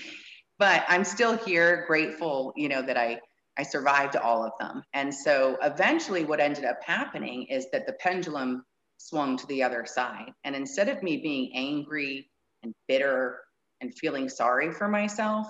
[0.58, 3.20] but I'm still here, grateful, you know, that I
[3.56, 4.84] I survived all of them.
[4.92, 8.62] And so eventually what ended up happening is that the pendulum
[8.98, 10.30] swung to the other side.
[10.44, 12.30] And instead of me being angry
[12.62, 13.40] and bitter
[13.80, 15.48] and feeling sorry for myself,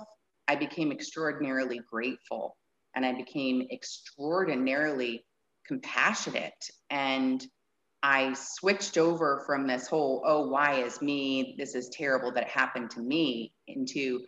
[0.49, 2.57] I became extraordinarily grateful
[2.97, 5.27] and I became extraordinarily
[5.67, 6.65] compassionate.
[6.89, 7.47] And
[8.03, 11.55] I switched over from this whole, oh, why is me?
[11.59, 14.21] This is terrible that it happened to me into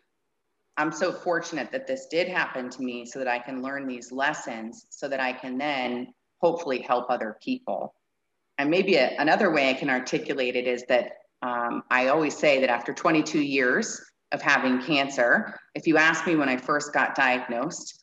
[0.76, 4.10] I'm so fortunate that this did happen to me so that I can learn these
[4.10, 7.94] lessons so that I can then hopefully help other people.
[8.56, 12.60] And maybe a, another way I can articulate it is that um, I always say
[12.60, 14.00] that after 22 years
[14.32, 18.02] of having cancer, if you ask me when I first got diagnosed,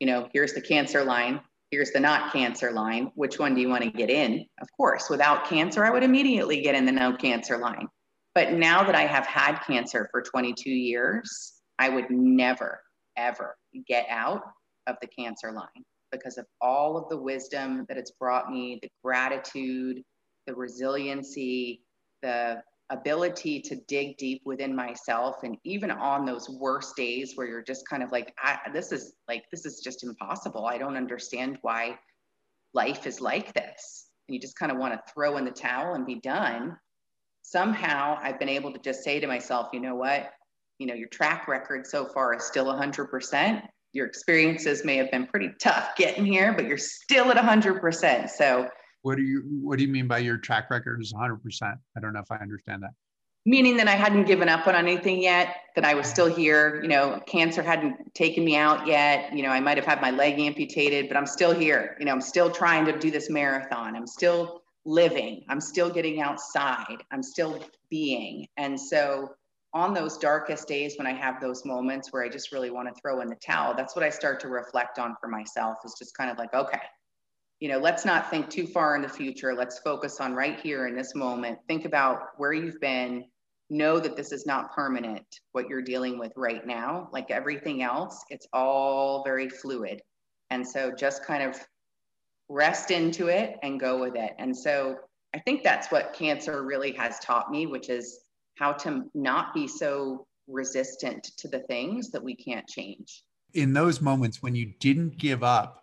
[0.00, 3.68] you know, here's the cancer line, here's the not cancer line, which one do you
[3.68, 4.46] want to get in?
[4.60, 7.88] Of course, without cancer, I would immediately get in the no cancer line.
[8.34, 12.80] But now that I have had cancer for 22 years, I would never
[13.16, 14.42] ever get out
[14.86, 18.88] of the cancer line because of all of the wisdom that it's brought me, the
[19.02, 20.02] gratitude,
[20.46, 21.82] the resiliency,
[22.22, 27.62] the ability to dig deep within myself and even on those worst days where you're
[27.62, 28.32] just kind of like
[28.72, 30.66] this is like this is just impossible.
[30.66, 31.98] I don't understand why
[32.74, 34.06] life is like this.
[34.28, 36.76] And you just kind of want to throw in the towel and be done.
[37.42, 40.32] Somehow i've been able to just say to myself you know what?
[40.78, 45.26] You know your track record so far is still 100% your experiences may have been
[45.26, 48.68] pretty tough getting here but you're still at 100% so
[49.06, 51.36] what do you What do you mean by your track record is 100?
[51.36, 52.90] percent I don't know if I understand that.
[53.48, 55.58] Meaning that I hadn't given up on anything yet.
[55.76, 56.80] That I was still here.
[56.82, 59.32] You know, cancer hadn't taken me out yet.
[59.32, 61.96] You know, I might have had my leg amputated, but I'm still here.
[62.00, 63.94] You know, I'm still trying to do this marathon.
[63.94, 65.44] I'm still living.
[65.48, 67.04] I'm still getting outside.
[67.12, 68.48] I'm still being.
[68.56, 69.36] And so
[69.72, 73.00] on those darkest days when I have those moments where I just really want to
[73.00, 76.16] throw in the towel, that's what I start to reflect on for myself is just
[76.16, 76.80] kind of like, okay,
[77.60, 79.54] you know, let's not think too far in the future.
[79.54, 81.58] Let's focus on right here in this moment.
[81.68, 83.24] Think about where you've been.
[83.70, 87.08] Know that this is not permanent, what you're dealing with right now.
[87.12, 90.02] Like everything else, it's all very fluid.
[90.50, 91.56] And so just kind of
[92.48, 94.32] rest into it and go with it.
[94.38, 94.96] And so
[95.34, 98.20] I think that's what cancer really has taught me, which is
[98.56, 103.24] how to not be so resistant to the things that we can't change.
[103.54, 105.82] In those moments when you didn't give up,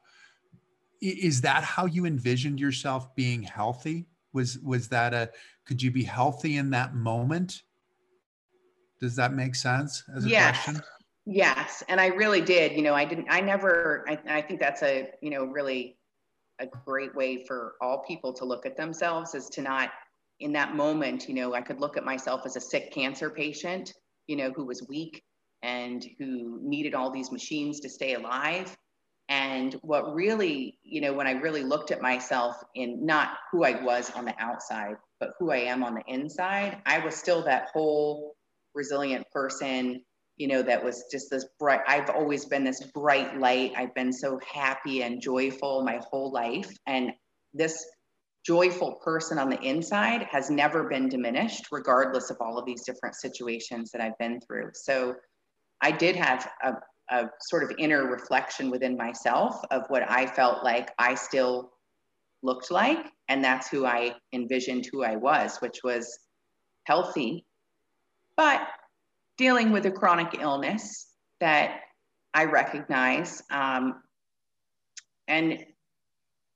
[1.04, 4.08] is that how you envisioned yourself being healthy?
[4.34, 5.30] Was was that a
[5.66, 7.64] could you be healthy in that moment?
[9.00, 10.64] Does that make sense as a yes.
[10.64, 10.82] question?
[11.26, 14.84] Yes and i really did you know i didn't i never I, I think that's
[14.84, 15.98] a you know really
[16.60, 19.92] a great way for all people to look at themselves is to not
[20.40, 23.94] in that moment you know i could look at myself as a sick cancer patient
[24.28, 25.24] you know who was weak
[25.62, 28.76] and who needed all these machines to stay alive
[29.34, 33.84] and what really, you know, when I really looked at myself in not who I
[33.84, 37.70] was on the outside, but who I am on the inside, I was still that
[37.74, 38.36] whole
[38.76, 40.04] resilient person,
[40.38, 41.80] you know, that was just this bright.
[41.88, 43.74] I've always been this bright light.
[43.76, 46.72] I've been so happy and joyful my whole life.
[46.86, 47.12] And
[47.56, 47.84] this
[48.46, 53.16] joyful person on the inside has never been diminished, regardless of all of these different
[53.16, 54.70] situations that I've been through.
[54.74, 55.16] So
[55.82, 56.74] I did have a,
[57.10, 61.72] a sort of inner reflection within myself of what I felt like I still
[62.42, 63.06] looked like.
[63.28, 66.20] And that's who I envisioned who I was, which was
[66.86, 67.46] healthy,
[68.36, 68.62] but
[69.38, 71.08] dealing with a chronic illness
[71.40, 71.80] that
[72.34, 73.42] I recognize.
[73.50, 74.02] Um,
[75.28, 75.66] and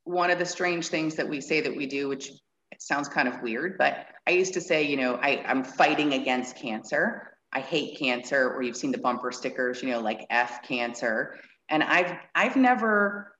[0.03, 2.31] one of the strange things that we say that we do, which
[2.79, 6.57] sounds kind of weird, but I used to say, you know, I, I'm fighting against
[6.57, 7.36] cancer.
[7.53, 11.39] I hate cancer, or you've seen the bumper stickers, you know, like F cancer.
[11.69, 13.37] And I've I've never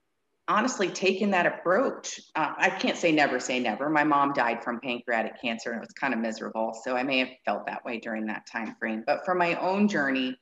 [0.47, 2.19] honestly taken that approach.
[2.35, 3.89] Uh, I can't say never say never.
[3.89, 6.73] My mom died from pancreatic cancer and it was kind of miserable.
[6.83, 9.03] So I may have felt that way during that time frame.
[9.05, 10.37] But for my own journey,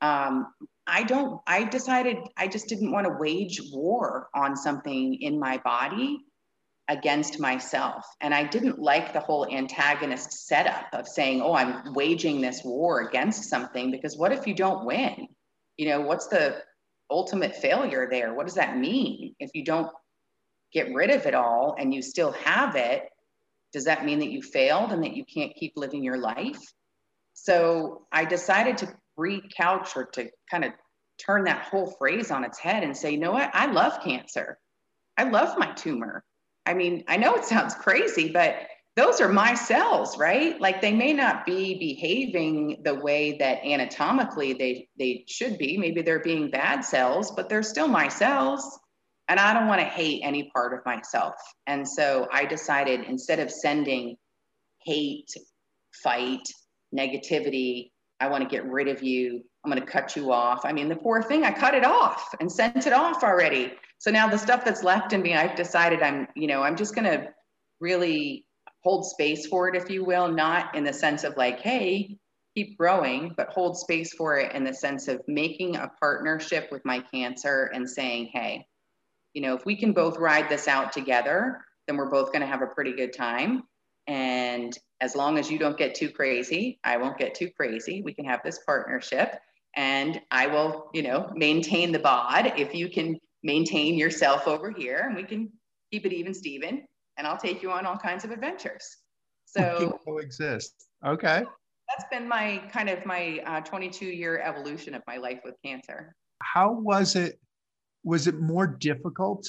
[0.00, 0.54] um,
[0.86, 5.58] I don't, I decided I just didn't want to wage war on something in my
[5.58, 6.20] body
[6.88, 8.04] against myself.
[8.20, 13.08] And I didn't like the whole antagonist setup of saying, oh, I'm waging this war
[13.08, 15.28] against something, because what if you don't win?
[15.76, 16.62] You know, what's the
[17.10, 18.34] ultimate failure there?
[18.34, 19.34] What does that mean?
[19.38, 19.90] If you don't
[20.72, 23.08] get rid of it all and you still have it,
[23.72, 26.60] does that mean that you failed and that you can't keep living your life?
[27.32, 30.72] So I decided to recouch or to kind of
[31.18, 33.50] turn that whole phrase on its head and say, you know what?
[33.52, 34.58] I love cancer.
[35.16, 36.24] I love my tumor.
[36.66, 38.56] I mean, I know it sounds crazy, but
[38.96, 40.60] those are my cells, right?
[40.60, 45.76] Like they may not be behaving the way that anatomically they, they should be.
[45.76, 48.78] Maybe they're being bad cells, but they're still my cells.
[49.28, 51.34] And I don't want to hate any part of myself.
[51.66, 54.16] And so I decided instead of sending
[54.84, 55.30] hate,
[56.02, 56.46] fight,
[56.94, 59.42] negativity, I want to get rid of you.
[59.64, 60.64] I'm going to cut you off.
[60.64, 63.72] I mean, the poor thing, I cut it off and sent it off already.
[64.04, 66.94] So now the stuff that's left in me, I've decided I'm, you know, I'm just
[66.94, 67.26] going to
[67.80, 68.44] really
[68.82, 72.18] hold space for it, if you will, not in the sense of like, hey,
[72.54, 76.84] keep growing, but hold space for it in the sense of making a partnership with
[76.84, 78.66] my cancer and saying, hey,
[79.32, 82.46] you know, if we can both ride this out together, then we're both going to
[82.46, 83.62] have a pretty good time.
[84.06, 88.02] And as long as you don't get too crazy, I won't get too crazy.
[88.02, 89.40] We can have this partnership
[89.76, 92.52] and I will, you know, maintain the bod.
[92.58, 95.52] If you can maintain yourself over here and we can
[95.92, 96.84] keep it even Steven
[97.16, 98.96] and I'll take you on all kinds of adventures.
[99.44, 100.86] So coexist.
[101.06, 101.44] Okay.
[101.88, 106.16] that's been my kind of my uh, 22 year evolution of my life with cancer.
[106.42, 107.38] How was it?
[108.02, 109.46] Was it more difficult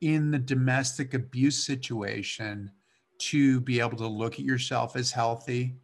[0.00, 2.70] in the domestic abuse situation
[3.18, 5.76] to be able to look at yourself as healthy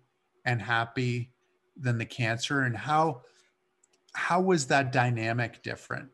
[0.44, 1.32] and happy
[1.76, 2.62] than the cancer?
[2.62, 3.22] And how
[4.14, 6.08] how was that dynamic different?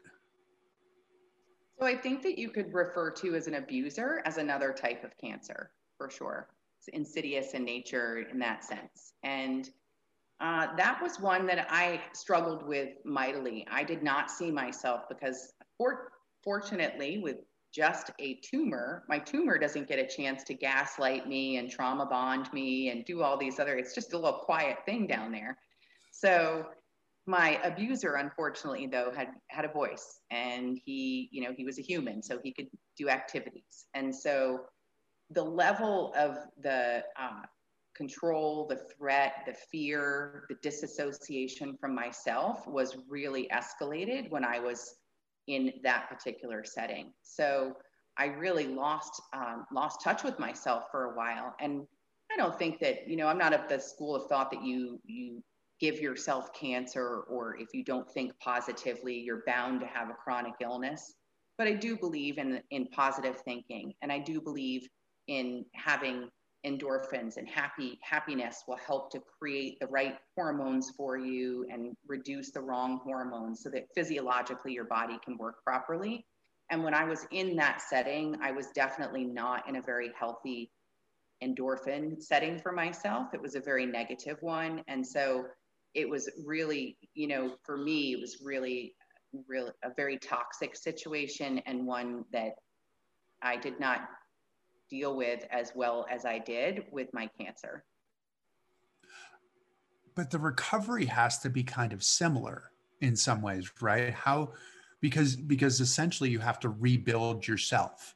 [1.83, 5.18] So I think that you could refer to as an abuser as another type of
[5.18, 6.47] cancer for sure.
[6.78, 9.14] It's insidious in nature in that sense.
[9.24, 9.68] And
[10.39, 13.66] uh, that was one that I struggled with mightily.
[13.68, 16.12] I did not see myself because, for,
[16.45, 17.39] fortunately, with
[17.74, 22.49] just a tumor, my tumor doesn't get a chance to gaslight me and trauma bond
[22.53, 25.59] me and do all these other, it's just a little quiet thing down there.
[26.12, 26.64] So
[27.27, 31.83] my abuser unfortunately though had had a voice and he you know he was a
[31.83, 32.66] human so he could
[32.97, 33.87] do activities.
[33.95, 34.62] And so
[35.31, 37.43] the level of the uh,
[37.95, 44.97] control the threat the fear the disassociation from myself was really escalated when i was
[45.47, 47.12] in that particular setting.
[47.23, 47.77] So
[48.18, 51.87] i really lost um, lost touch with myself for a while and
[52.33, 55.01] i don't think that you know i'm not of the school of thought that you
[55.05, 55.43] you
[55.83, 60.55] give yourself cancer or if you don't think positively, you're bound to have a chronic
[60.62, 61.14] illness.
[61.59, 64.89] But I do believe in, in positive thinking and I do believe
[65.26, 66.28] in having
[66.64, 72.53] endorphins and happy happiness will help to create the right hormones for you and reduce
[72.53, 76.24] the wrong hormones so that physiologically your body can work properly.
[76.70, 80.70] And when I was in that setting, I was definitely not in a very healthy
[81.43, 83.35] endorphin setting for myself.
[83.35, 84.85] It was a very negative one.
[84.87, 85.47] And so
[85.95, 88.95] it was really, you know, for me, it was really,
[89.49, 92.53] really a very toxic situation and one that
[93.43, 94.09] I did not
[94.90, 97.84] deal with as well as I did with my cancer.
[100.14, 102.70] But the recovery has to be kind of similar
[103.01, 104.12] in some ways, right?
[104.12, 104.53] How
[105.01, 108.14] because because essentially you have to rebuild yourself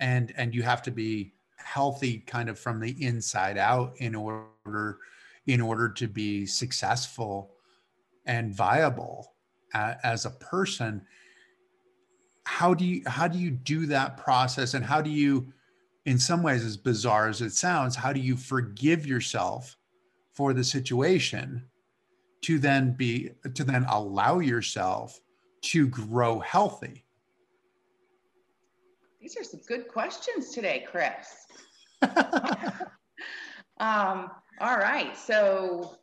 [0.00, 4.98] and and you have to be healthy kind of from the inside out in order
[5.48, 7.50] in order to be successful
[8.26, 9.34] and viable
[9.74, 11.02] as a person
[12.44, 14.72] how do you how do you do that process?
[14.72, 15.52] And how do you
[16.06, 19.76] in some ways as bizarre as it sounds how do you forgive yourself
[20.32, 21.62] for the situation
[22.42, 25.20] to then be to then allow yourself
[25.64, 27.04] to grow healthy?
[29.20, 31.46] These are some good questions today chris.
[33.80, 34.30] Um,
[34.60, 35.16] all right.
[35.16, 35.98] So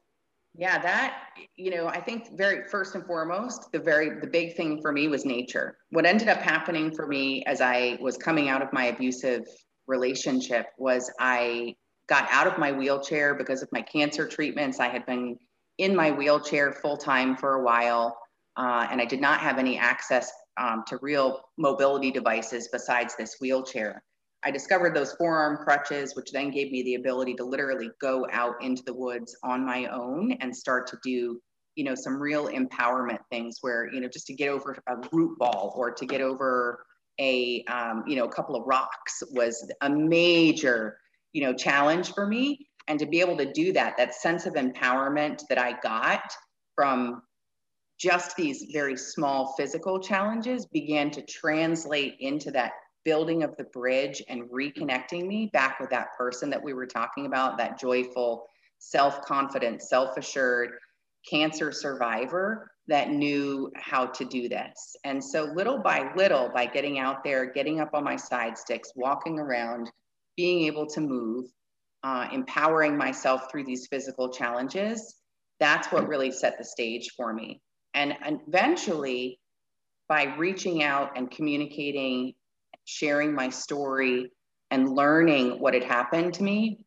[0.57, 1.23] yeah, that,
[1.57, 5.07] you know, I think very first and foremost, the very the big thing for me
[5.07, 5.77] was nature.
[5.89, 9.43] What ended up happening for me as I was coming out of my abusive
[9.87, 11.75] relationship was I
[12.07, 14.79] got out of my wheelchair because of my cancer treatments.
[14.79, 15.37] I had been
[15.77, 18.17] in my wheelchair full time for a while,
[18.55, 23.35] uh, and I did not have any access um, to real mobility devices besides this
[23.41, 24.01] wheelchair.
[24.45, 28.61] I discovered those forearm crutches, which then gave me the ability to literally go out
[28.61, 31.41] into the woods on my own and start to do,
[31.75, 35.39] you know, some real empowerment things where, you know, just to get over a root
[35.39, 36.85] ball or to get over
[37.19, 40.99] a, um, you know, a couple of rocks was a major,
[41.33, 42.67] you know, challenge for me.
[42.87, 46.21] And to be able to do that, that sense of empowerment that I got
[46.75, 47.23] from
[47.97, 52.73] just these very small physical challenges began to translate into that
[53.05, 57.27] building of the bridge and reconnecting me back with that person that we were talking
[57.27, 58.45] about, that joyful,
[58.79, 60.71] self confident, self assured
[61.29, 64.95] cancer survivor that knew how to do this.
[65.03, 69.39] And so, little by little, by getting out there, getting up on my SideStix, walking
[69.39, 69.89] around,
[70.35, 71.45] being able to move,
[72.03, 75.15] uh, empowering myself through these physical challenges,
[75.59, 77.61] that's what really set the stage for me.
[77.93, 79.39] And, and eventually,
[80.07, 82.33] by reaching out and communicating
[82.85, 84.31] sharing my story
[84.71, 86.85] and learning what had happened to me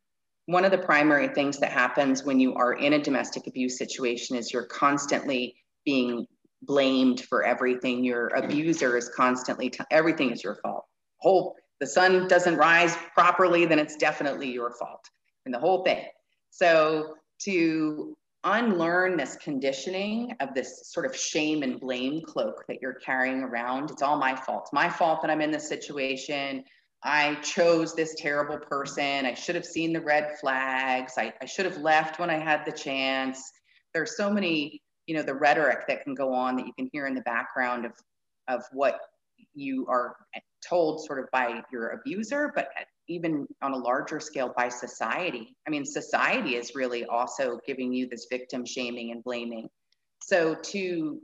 [0.49, 4.35] one of the primary things that happens when you are in a domestic abuse situation
[4.35, 6.27] is you're constantly being
[6.63, 8.03] blamed for everything.
[8.03, 10.87] Your abuser is constantly t- everything is your fault.
[11.19, 15.05] Whole the sun doesn't rise properly then it's definitely your fault
[15.45, 16.07] and the whole thing.
[16.49, 22.95] So to unlearn this conditioning of this sort of shame and blame cloak that you're
[22.95, 23.91] carrying around.
[23.91, 24.65] It's all my fault.
[24.65, 26.65] It's my fault that I'm in this situation.
[27.03, 29.27] I chose this terrible person.
[29.27, 31.15] I should have seen the red flags.
[31.17, 33.41] I, I should have left when I had the chance.
[33.95, 37.07] There's so many, you know, the rhetoric that can go on that you can hear
[37.07, 37.93] in the background of,
[38.49, 38.99] of what
[39.55, 40.17] you are
[40.67, 42.69] told sort of by your abuser, but
[43.09, 45.57] even on a larger scale by society.
[45.67, 49.69] I mean, society is really also giving you this victim shaming and blaming.
[50.23, 51.21] So to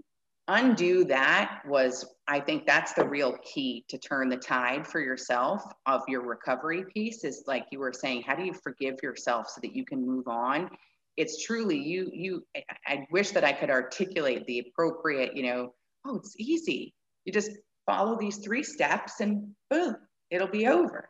[0.48, 5.62] undo that was, I think that's the real key to turn the tide for yourself
[5.86, 9.60] of your recovery piece is like you were saying, how do you forgive yourself so
[9.62, 10.70] that you can move on?
[11.16, 12.44] It's truly you, you,
[12.86, 15.74] I wish that I could articulate the appropriate, you know,
[16.06, 16.92] oh, it's easy.
[17.24, 17.50] You just
[17.86, 19.96] follow these three steps and boom,
[20.30, 21.08] it'll be over.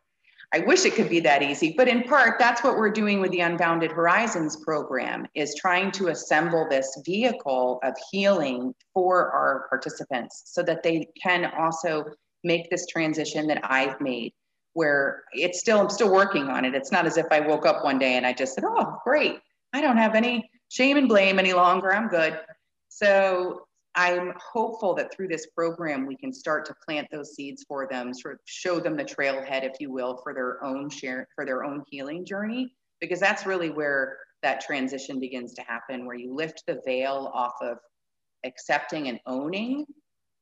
[0.54, 3.32] I wish it could be that easy, but in part, that's what we're doing with
[3.32, 10.44] the Unbounded Horizons program is trying to assemble this vehicle of healing for our participants
[10.46, 12.04] so that they can also
[12.44, 14.32] make this transition that I've made
[14.74, 16.72] where it's still, I'm still working on it.
[16.76, 19.40] It's not as if I woke up one day and I just said, oh, great.
[19.72, 21.92] I don't have any shame and blame any longer.
[21.92, 22.38] I'm good.
[22.90, 23.66] So
[23.96, 28.12] I'm hopeful that through this program, we can start to plant those seeds for them,
[28.12, 31.64] sort of show them the trailhead, if you will, for their own share, for their
[31.64, 36.64] own healing journey, because that's really where that transition begins to happen, where you lift
[36.66, 37.78] the veil off of
[38.44, 39.86] accepting and owning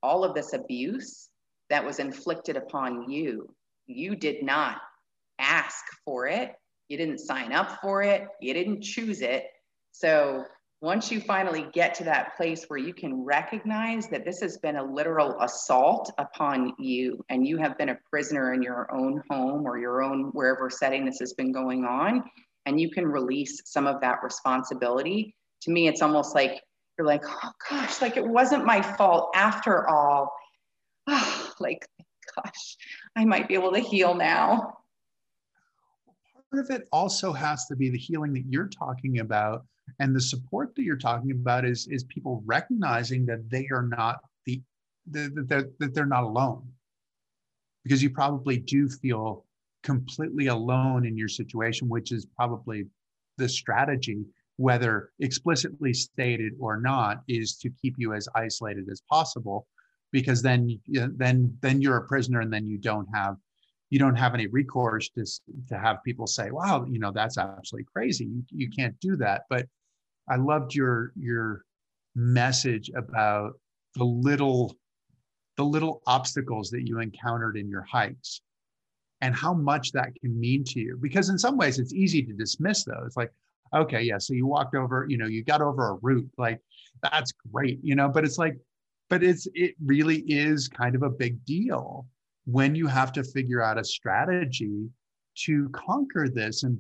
[0.03, 1.29] all of this abuse
[1.71, 3.55] that was inflicted upon you.
[3.87, 4.79] You did not
[5.39, 6.55] ask for it.
[6.89, 8.27] You didn't sign up for it.
[8.41, 9.47] You didn't choose it.
[9.93, 10.45] So
[10.83, 14.77] once you finally get to that place where you can recognize that this has been
[14.77, 19.65] a literal assault upon you and you have been a prisoner in your own home
[19.65, 22.25] or your own wherever setting this has been going on
[22.67, 26.61] and you can release some of that responsibility to me it's almost like
[26.99, 30.33] you're like oh gosh like it wasn't my fault after all.
[31.07, 31.87] Oh, like
[32.35, 32.77] gosh
[33.15, 34.79] i might be able to heal now
[36.59, 39.65] of it also has to be the healing that you're talking about.
[39.99, 44.21] And the support that you're talking about is is people recognizing that they are not
[44.47, 44.63] the,
[45.11, 46.63] the that, that they're not alone.
[47.85, 49.45] Because you probably do feel
[49.83, 52.87] completely alone in your situation which is probably
[53.39, 54.25] the strategy
[54.57, 59.67] whether explicitly stated or not is to keep you as isolated as possible
[60.13, 60.79] because then
[61.17, 63.37] then then you're a prisoner and then you don't have
[63.93, 65.23] you don't have any recourse to,
[65.69, 68.25] to have people say, wow, you know, that's absolutely crazy.
[68.25, 69.43] You, you can't do that.
[69.51, 69.67] But
[70.27, 71.67] I loved your, your
[72.17, 73.53] message about
[73.95, 74.75] the little,
[75.59, 78.41] the little obstacles that you encountered in your hikes
[79.21, 80.99] and how much that can mean to you.
[80.99, 83.15] Because in some ways it's easy to dismiss those.
[83.15, 83.31] Like,
[83.75, 86.63] okay, yeah, so you walked over, you know, you got over a route, like
[87.03, 88.57] that's great, you know, but it's like,
[89.11, 92.07] but it's it really is kind of a big deal
[92.45, 94.89] when you have to figure out a strategy
[95.45, 96.63] to conquer this?
[96.63, 96.79] And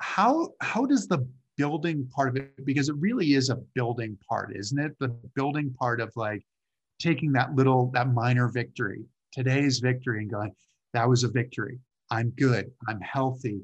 [0.00, 4.54] how how does the building part of it because it really is a building part
[4.54, 4.92] isn't it?
[4.98, 6.44] The building part of like
[6.98, 9.04] taking that little that minor victory.
[9.32, 10.52] Today's victory and going
[10.92, 11.78] that was a victory.
[12.10, 12.70] I'm good.
[12.88, 13.60] I'm healthy.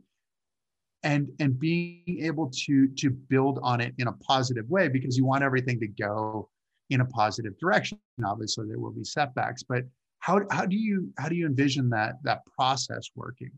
[1.03, 5.25] And and being able to to build on it in a positive way because you
[5.25, 6.49] want everything to go
[6.91, 7.99] in a positive direction.
[8.25, 9.85] Obviously there will be setbacks but
[10.23, 13.51] how, how do you how do you envision that that process working?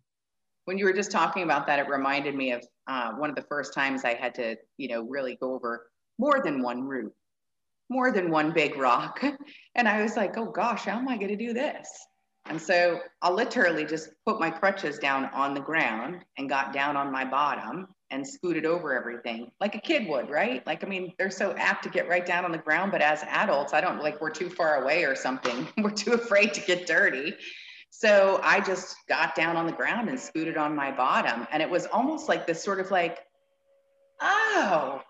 [0.64, 3.42] When you were just talking about that it reminded me of uh, one of the
[3.42, 5.86] first times i had to you know really go over
[6.18, 7.14] more than one route
[7.90, 9.22] more than one big rock.
[9.76, 11.88] And i was like oh gosh how am i going to do this?
[12.46, 16.96] And so i literally just put my crutches down on the ground and got down
[16.96, 20.64] on my bottom and scooted over everything like a kid would, right?
[20.66, 23.24] Like, I mean, they're so apt to get right down on the ground, but as
[23.24, 25.66] adults, I don't like we're too far away or something.
[25.78, 27.34] we're too afraid to get dirty.
[27.90, 31.46] So I just got down on the ground and scooted on my bottom.
[31.50, 33.18] And it was almost like this sort of like,
[34.20, 35.02] oh,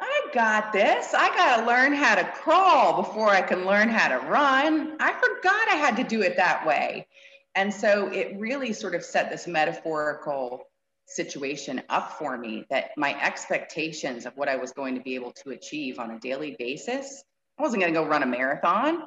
[0.00, 1.12] I got this.
[1.12, 4.96] I got to learn how to crawl before I can learn how to run.
[5.00, 7.08] I forgot I had to do it that way.
[7.56, 10.68] And so it really sort of set this metaphorical
[11.06, 15.32] situation up for me that my expectations of what I was going to be able
[15.44, 17.22] to achieve on a daily basis,
[17.58, 19.02] I wasn't going to go run a marathon.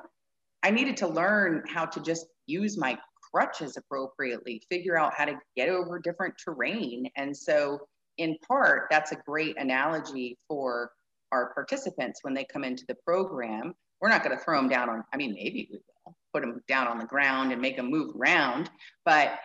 [0.63, 2.97] I needed to learn how to just use my
[3.31, 7.09] crutches appropriately, figure out how to get over different terrain.
[7.15, 7.79] And so,
[8.17, 10.91] in part, that's a great analogy for
[11.31, 13.73] our participants when they come into the program.
[14.01, 16.61] We're not going to throw them down on, I mean, maybe we will put them
[16.67, 18.69] down on the ground and make them move around,
[19.05, 19.37] but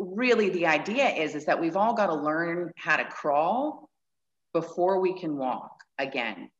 [0.00, 3.88] really the idea is is that we've all got to learn how to crawl
[4.52, 6.50] before we can walk again.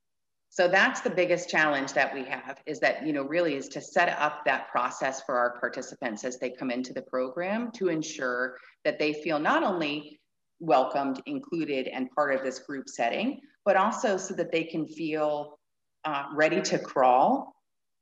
[0.51, 3.81] So that's the biggest challenge that we have is that you know really is to
[3.81, 8.59] set up that process for our participants as they come into the program to ensure
[8.85, 10.21] that they feel not only
[10.59, 15.59] welcomed included and part of this group setting but also so that they can feel
[16.05, 17.55] uh, ready to crawl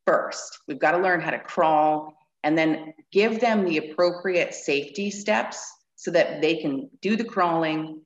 [0.06, 0.60] first.
[0.66, 5.72] We've got to learn how to crawl and then give them the appropriate safety steps
[5.96, 8.02] so that they can do the crawling,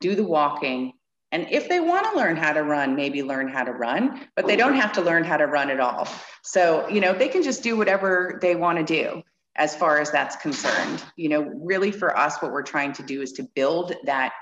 [0.00, 0.92] do the walking,
[1.32, 4.46] and if they want to learn how to run, maybe learn how to run, but
[4.46, 6.08] they don't have to learn how to run at all.
[6.42, 9.22] So, you know, they can just do whatever they want to do
[9.56, 11.04] as far as that's concerned.
[11.16, 14.32] You know, really for us, what we're trying to do is to build that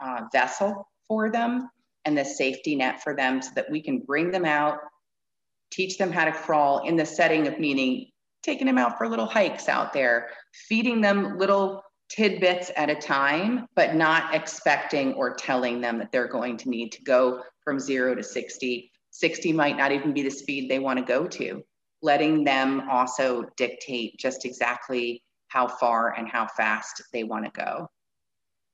[0.00, 1.68] uh, vessel for them
[2.04, 4.78] and the safety net for them so that we can bring them out,
[5.70, 8.11] teach them how to crawl in the setting of meaning
[8.42, 10.30] taking them out for little hikes out there,
[10.68, 16.28] feeding them little tidbits at a time, but not expecting or telling them that they're
[16.28, 18.90] going to need to go from zero to 60.
[19.10, 21.62] 60 might not even be the speed they want to go to.
[22.02, 27.88] Letting them also dictate just exactly how far and how fast they want to go.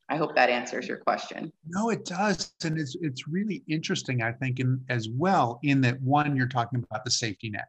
[0.08, 1.52] I hope that answers your question.
[1.66, 2.54] No, it does.
[2.64, 6.82] And it's it's really interesting, I think, in, as well, in that one, you're talking
[6.82, 7.66] about the safety net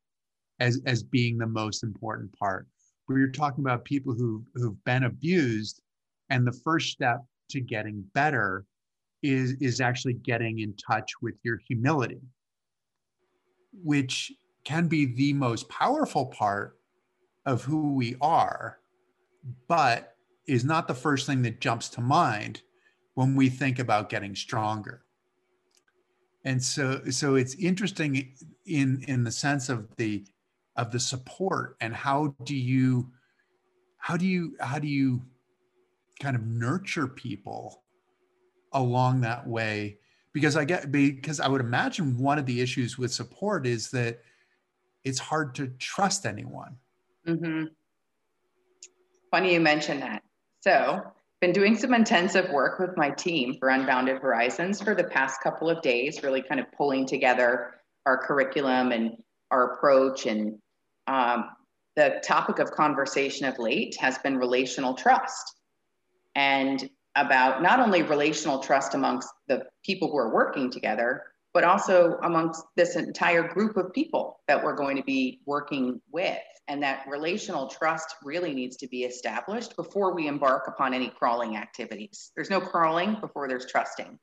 [0.60, 2.68] as, as being the most important part.
[3.06, 5.82] Where you're talking about people who who've been abused
[6.30, 8.66] and the first step to getting better
[9.24, 12.22] is is actually getting in touch with your humility
[13.84, 14.32] which
[14.64, 16.78] can be the most powerful part
[17.46, 18.80] of who we are
[19.68, 20.16] but
[20.48, 22.62] is not the first thing that jumps to mind
[23.14, 25.04] when we think about getting stronger.
[26.46, 28.34] And so so it's interesting
[28.66, 30.26] in in the sense of the
[30.80, 33.12] of the support and how do you
[33.98, 35.22] how do you how do you
[36.22, 37.84] kind of nurture people
[38.72, 39.98] along that way?
[40.32, 44.22] Because i get because i would imagine one of the issues with support is that
[45.04, 46.78] it's hard to trust anyone.
[47.28, 47.66] Mm-hmm.
[49.32, 50.24] funny you mention that.
[50.62, 51.04] So
[51.42, 55.70] been doing some intensive work with my team for unbounded horizons for the past couple
[55.70, 57.76] of days really kind of pulling together
[58.06, 59.18] our curriculum and
[59.52, 60.58] our approach and
[61.10, 61.50] um,
[61.96, 65.56] the topic of conversation of late has been relational trust
[66.36, 72.18] and about not only relational trust amongst the people who are working together, but also
[72.24, 76.38] amongst this entire group of people that we're going to be working with.
[76.68, 81.58] And that relational trust really needs to be established before we embark upon any crawling
[81.58, 82.32] activities.
[82.36, 84.20] There's no crawling before there's trusting.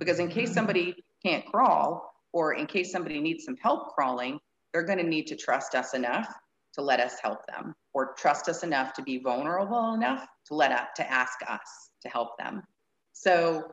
[0.00, 4.40] Because in case somebody can't crawl, or in case somebody needs some help crawling,
[4.74, 6.28] they're going to need to trust us enough
[6.74, 10.72] to let us help them or trust us enough to be vulnerable enough to let
[10.72, 12.60] up to ask us to help them.
[13.12, 13.72] So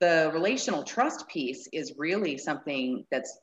[0.00, 3.38] the relational trust piece is really something that's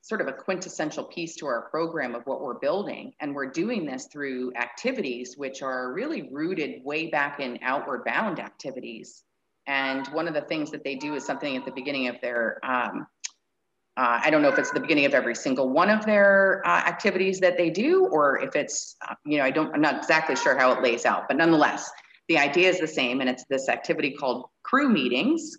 [0.00, 3.84] sort of a quintessential piece to our program of what we're building and we're doing
[3.84, 9.22] this through activities which are really rooted way back in outward bound activities.
[9.66, 12.58] And one of the things that they do is something at the beginning of their
[12.64, 13.06] um,
[13.98, 16.68] uh, I don't know if it's the beginning of every single one of their uh,
[16.68, 20.36] activities that they do, or if it's, uh, you know, I don't, I'm not exactly
[20.36, 21.90] sure how it lays out, but nonetheless,
[22.28, 23.20] the idea is the same.
[23.20, 25.58] And it's this activity called crew meetings,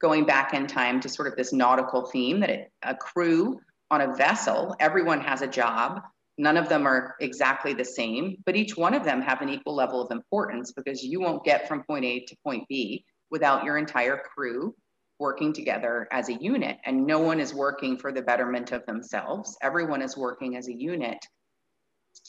[0.00, 3.60] going back in time to sort of this nautical theme that it, a crew
[3.92, 6.00] on a vessel, everyone has a job.
[6.38, 9.76] None of them are exactly the same, but each one of them have an equal
[9.76, 13.78] level of importance because you won't get from point A to point B without your
[13.78, 14.74] entire crew
[15.18, 19.56] working together as a unit and no one is working for the betterment of themselves.
[19.62, 21.18] Everyone is working as a unit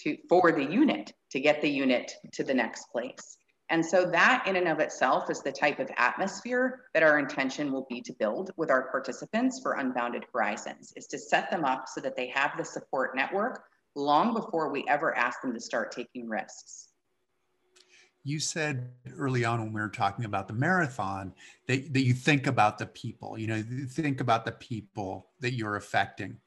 [0.03, 3.37] to for the unit to get the unit to the next place.
[3.69, 7.71] And so that in and of itself is the type of atmosphere that our intention
[7.71, 11.85] will be to build with our participants for unbounded horizons is to set them up
[11.87, 13.63] so that they have the support network
[13.95, 16.86] long before we ever ask them to start taking risks
[18.27, 21.33] you said early on when we were talking about the marathon
[21.67, 25.53] that, that you think about the people you know you think about the people that
[25.53, 26.37] you're affecting.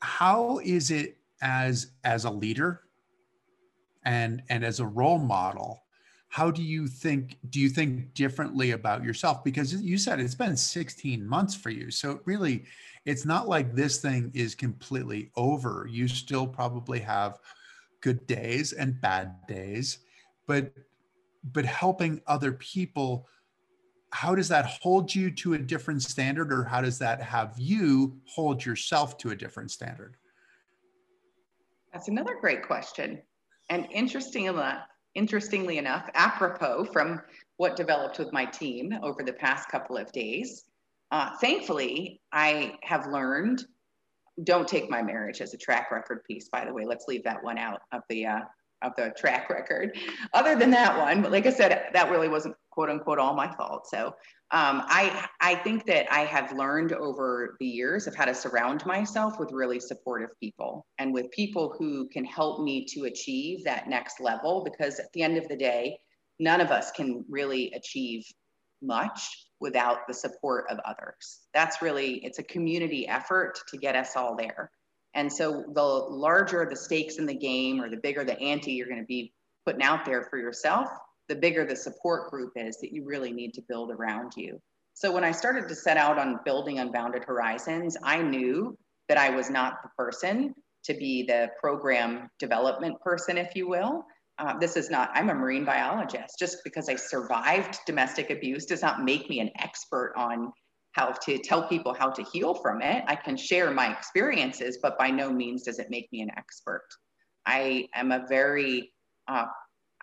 [0.00, 2.82] How is it as as a leader
[4.04, 5.84] and and as a role model
[6.28, 9.44] how do you think do you think differently about yourself?
[9.44, 11.92] Because you said it's been 16 months for you.
[11.92, 12.64] So really
[13.04, 15.86] it's not like this thing is completely over.
[15.88, 17.38] You still probably have
[18.00, 19.98] good days and bad days
[20.46, 20.72] but
[21.52, 23.28] but helping other people
[24.10, 28.16] how does that hold you to a different standard or how does that have you
[28.26, 30.16] hold yourself to a different standard?
[31.92, 33.20] That's another great question.
[33.70, 34.86] And interesting enough
[35.16, 37.20] interestingly enough apropos from
[37.56, 40.64] what developed with my team over the past couple of days
[41.12, 43.64] uh, thankfully i have learned
[44.42, 46.84] don't take my marriage as a track record piece by the way.
[46.84, 48.40] Let's leave that one out of the uh,
[48.84, 49.96] of the track record
[50.32, 53.50] other than that one but like i said that really wasn't quote unquote all my
[53.56, 54.14] fault so
[54.54, 58.86] um, I, I think that I have learned over the years of how to surround
[58.86, 63.88] myself with really supportive people and with people who can help me to achieve that
[63.88, 64.62] next level.
[64.62, 65.98] Because at the end of the day,
[66.38, 68.24] none of us can really achieve
[68.80, 71.40] much without the support of others.
[71.52, 74.70] That's really, it's a community effort to get us all there.
[75.14, 78.88] And so the larger the stakes in the game or the bigger the ante you're
[78.88, 79.32] going to be
[79.64, 80.88] putting out there for yourself,
[81.28, 84.60] the bigger the support group is that you really need to build around you.
[84.94, 88.76] So when I started to set out on building Unbounded Horizons, I knew
[89.08, 90.54] that I was not the person
[90.84, 94.04] to be the program development person, if you will.
[94.38, 96.38] Uh, this is not, I'm a marine biologist.
[96.38, 100.52] Just because I survived domestic abuse does not make me an expert on
[100.94, 103.04] how to tell people how to heal from it.
[103.06, 106.86] I can share my experiences, but by no means does it make me an expert.
[107.46, 108.92] I am a very
[109.28, 109.46] uh,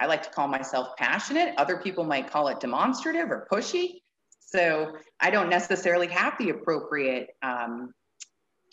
[0.02, 1.54] I like to call myself passionate.
[1.58, 4.02] Other people might call it demonstrative or pushy.
[4.39, 7.94] So I don't necessarily have the appropriate um,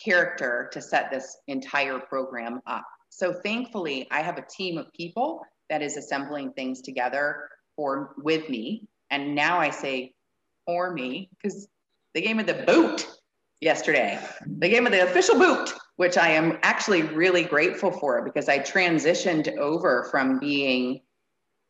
[0.03, 2.83] character to set this entire program up.
[3.09, 8.49] So thankfully, I have a team of people that is assembling things together for with
[8.49, 8.87] me.
[9.11, 10.13] And now I say
[10.65, 11.67] for me because
[12.13, 13.07] they gave me the boot
[13.61, 14.19] yesterday.
[14.45, 18.59] They gave me the official boot, which I am actually really grateful for because I
[18.59, 21.01] transitioned over from being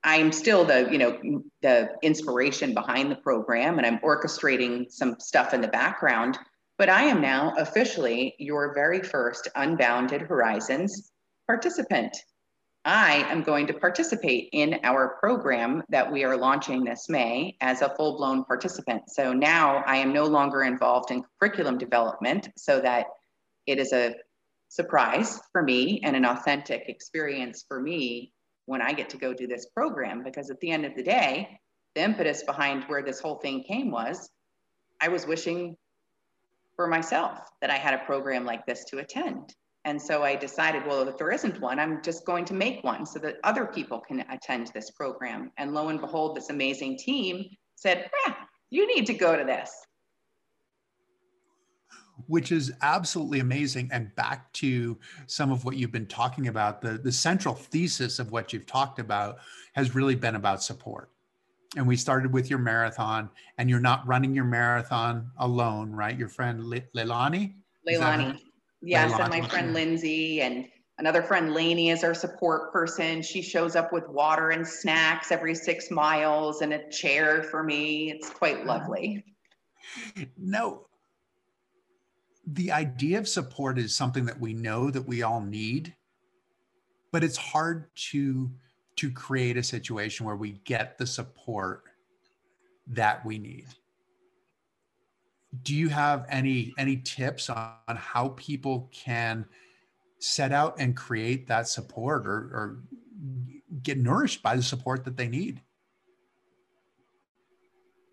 [0.03, 5.53] I'm still the, you know, the inspiration behind the program and I'm orchestrating some stuff
[5.53, 6.37] in the background,
[6.77, 11.11] but I am now officially your very first Unbounded Horizons
[11.47, 12.15] participant.
[12.85, 17.81] I am going to participate in our program that we are launching this May as
[17.81, 19.09] a full blown participant.
[19.09, 23.07] So now I am no longer involved in curriculum development so that
[23.67, 24.15] it is a
[24.69, 28.31] surprise for me and an authentic experience for me
[28.65, 31.59] when I get to go do this program because at the end of the day,
[31.95, 34.29] the impetus behind where this whole thing came was
[35.01, 35.75] I was wishing
[36.75, 39.53] for myself that I had a program like this to attend.
[39.85, 43.05] And so I decided, well, if there isn't one, I'm just going to make one
[43.05, 45.51] so that other people can attend this program.
[45.57, 48.33] And lo and behold, this amazing team said, eh,
[48.69, 49.71] you need to go to this
[52.27, 53.89] which is absolutely amazing.
[53.91, 58.31] And back to some of what you've been talking about, the, the central thesis of
[58.31, 59.37] what you've talked about
[59.73, 61.09] has really been about support.
[61.75, 66.17] And we started with your marathon, and you're not running your marathon alone, right?
[66.17, 67.53] Your friend Le- Leilani?
[67.87, 68.39] Leilani.
[68.81, 70.67] Yes, and my friend Lindsay and
[70.97, 73.21] another friend Lainey is our support person.
[73.21, 78.11] She shows up with water and snacks every six miles and a chair for me.
[78.11, 79.25] It's quite lovely.
[80.37, 80.87] No,
[82.45, 85.95] the idea of support is something that we know that we all need
[87.11, 88.51] but it's hard to
[88.95, 91.83] to create a situation where we get the support
[92.87, 93.65] that we need
[95.63, 99.45] do you have any any tips on, on how people can
[100.19, 102.79] set out and create that support or, or
[103.83, 105.61] get nourished by the support that they need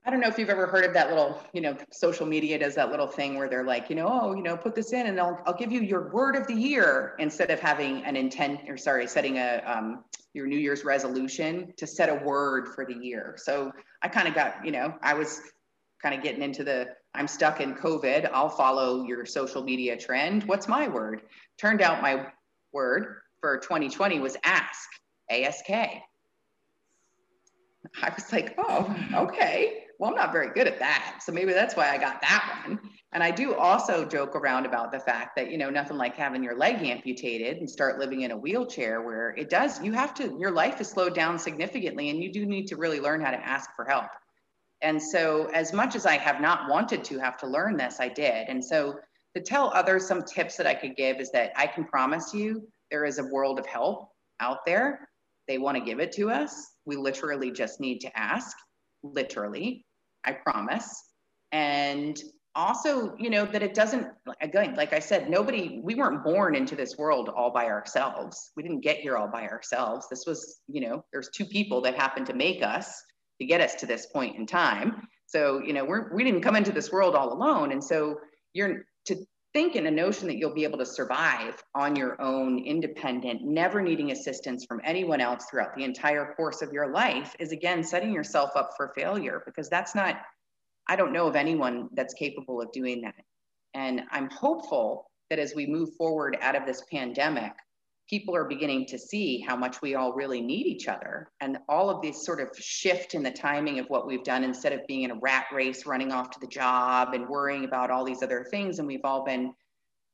[0.06, 2.76] I don't know if you've ever heard of that little, you know, social media does
[2.76, 5.18] that little thing where they're like, you know, oh, you know, put this in and
[5.18, 8.76] I'll, I'll give you your word of the year instead of having an intent or
[8.76, 13.34] sorry, setting a, um, your New Year's resolution to set a word for the year.
[13.36, 15.40] So I kind of got, you know, I was
[16.00, 18.30] kind of getting into the, I'm stuck in COVID.
[18.32, 20.44] I'll follow your social media trend.
[20.44, 21.22] What's my word?
[21.58, 22.26] Turned out my
[22.72, 24.88] word for 2020 was ask,
[25.30, 25.70] ASK.
[25.70, 26.02] I
[28.14, 31.20] was like, oh, okay well, I'm not very good at that.
[31.22, 32.78] So maybe that's why I got that one.
[33.12, 36.42] And I do also joke around about the fact that, you know, nothing like having
[36.42, 40.36] your leg amputated and start living in a wheelchair where it does, you have to,
[40.38, 43.38] your life is slowed down significantly and you do need to really learn how to
[43.38, 44.06] ask for help.
[44.82, 48.08] And so, as much as I have not wanted to have to learn this, I
[48.08, 48.48] did.
[48.48, 48.98] And so,
[49.34, 52.66] to tell others some tips that I could give is that I can promise you
[52.90, 54.08] there is a world of help
[54.40, 55.08] out there.
[55.48, 56.72] They want to give it to us.
[56.84, 58.56] We literally just need to ask,
[59.02, 59.84] literally.
[60.24, 61.04] I promise.
[61.52, 62.20] And
[62.54, 64.08] also, you know, that it doesn't,
[64.40, 68.50] again, like I said, nobody, we weren't born into this world all by ourselves.
[68.56, 70.08] We didn't get here all by ourselves.
[70.08, 73.02] This was, you know, there's two people that happened to make us
[73.40, 75.08] to get us to this point in time.
[75.26, 77.72] So, you know, we're, we didn't come into this world all alone.
[77.72, 78.20] And so
[78.52, 79.16] you're to
[79.52, 83.80] think in a notion that you'll be able to survive on your own, independent, never
[83.80, 88.12] needing assistance from anyone else throughout the entire course of your life is again setting
[88.12, 90.16] yourself up for failure because that's not,
[90.88, 93.14] I don't know of anyone that's capable of doing that.
[93.74, 97.52] And I'm hopeful that as we move forward out of this pandemic,
[98.08, 101.28] people are beginning to see how much we all really need each other.
[101.40, 104.72] And all of this sort of shift in the timing of what we've done instead
[104.72, 108.04] of being in a rat race, running off to the job and worrying about all
[108.04, 108.78] these other things.
[108.78, 109.52] And we've all been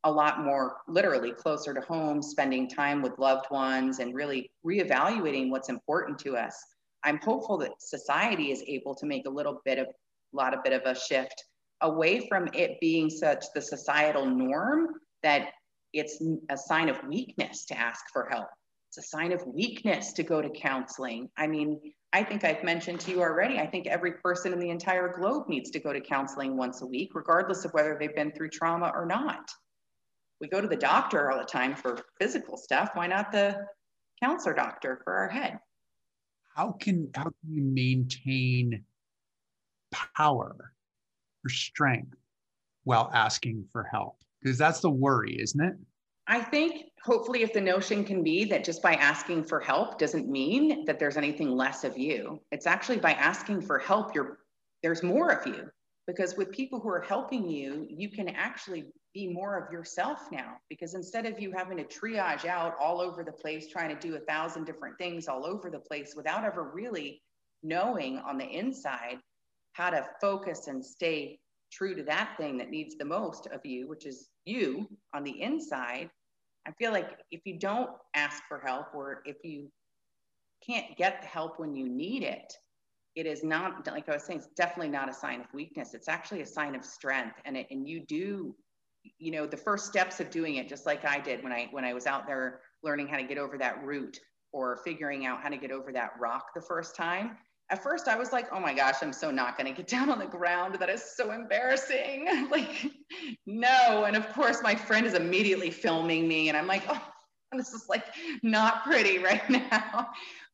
[0.04, 5.50] a lot more literally closer to home, spending time with loved ones and really reevaluating
[5.50, 6.56] what's important to us.
[7.04, 10.64] I'm hopeful that society is able to make a little bit of a lot of
[10.64, 11.44] bit of a shift
[11.82, 14.88] away from it being such the societal norm
[15.22, 15.50] that
[15.92, 18.48] it's a sign of weakness to ask for help.
[18.88, 21.30] It's a sign of weakness to go to counseling.
[21.36, 21.80] I mean,
[22.12, 25.48] I think I've mentioned to you already, I think every person in the entire globe
[25.48, 28.92] needs to go to counseling once a week, regardless of whether they've been through trauma
[28.94, 29.50] or not.
[30.40, 32.90] We go to the doctor all the time for physical stuff.
[32.94, 33.66] Why not the
[34.22, 35.58] counselor doctor for our head?
[36.54, 38.84] How can how can you maintain
[39.90, 40.74] power
[41.44, 42.16] or strength
[42.84, 44.16] while asking for help?
[44.42, 45.74] Because that's the worry, isn't it?
[46.26, 50.28] I think hopefully if the notion can be that just by asking for help doesn't
[50.28, 52.40] mean that there's anything less of you.
[52.52, 54.38] It's actually by asking for help, you're
[54.82, 55.68] there's more of you.
[56.08, 60.56] Because with people who are helping you, you can actually be more of yourself now.
[60.68, 64.16] Because instead of you having to triage out all over the place, trying to do
[64.16, 67.22] a thousand different things all over the place without ever really
[67.62, 69.18] knowing on the inside
[69.74, 71.38] how to focus and stay
[71.72, 75.40] true to that thing that needs the most of you, which is you on the
[75.40, 76.10] inside,
[76.66, 79.68] I feel like if you don't ask for help or if you
[80.64, 82.52] can't get the help when you need it,
[83.14, 85.92] it is not like I was saying, it's definitely not a sign of weakness.
[85.92, 87.36] It's actually a sign of strength.
[87.44, 88.54] And it, and you do,
[89.18, 91.84] you know, the first steps of doing it, just like I did when I when
[91.84, 94.18] I was out there learning how to get over that root
[94.52, 97.36] or figuring out how to get over that rock the first time
[97.70, 100.10] at first I was like, oh my gosh, I'm so not going to get down
[100.10, 100.76] on the ground.
[100.78, 102.48] That is so embarrassing.
[102.50, 102.90] like,
[103.46, 104.04] no.
[104.04, 107.02] And of course, my friend is immediately filming me, and I'm like, oh,
[107.52, 108.04] this is like
[108.42, 110.08] not pretty right now.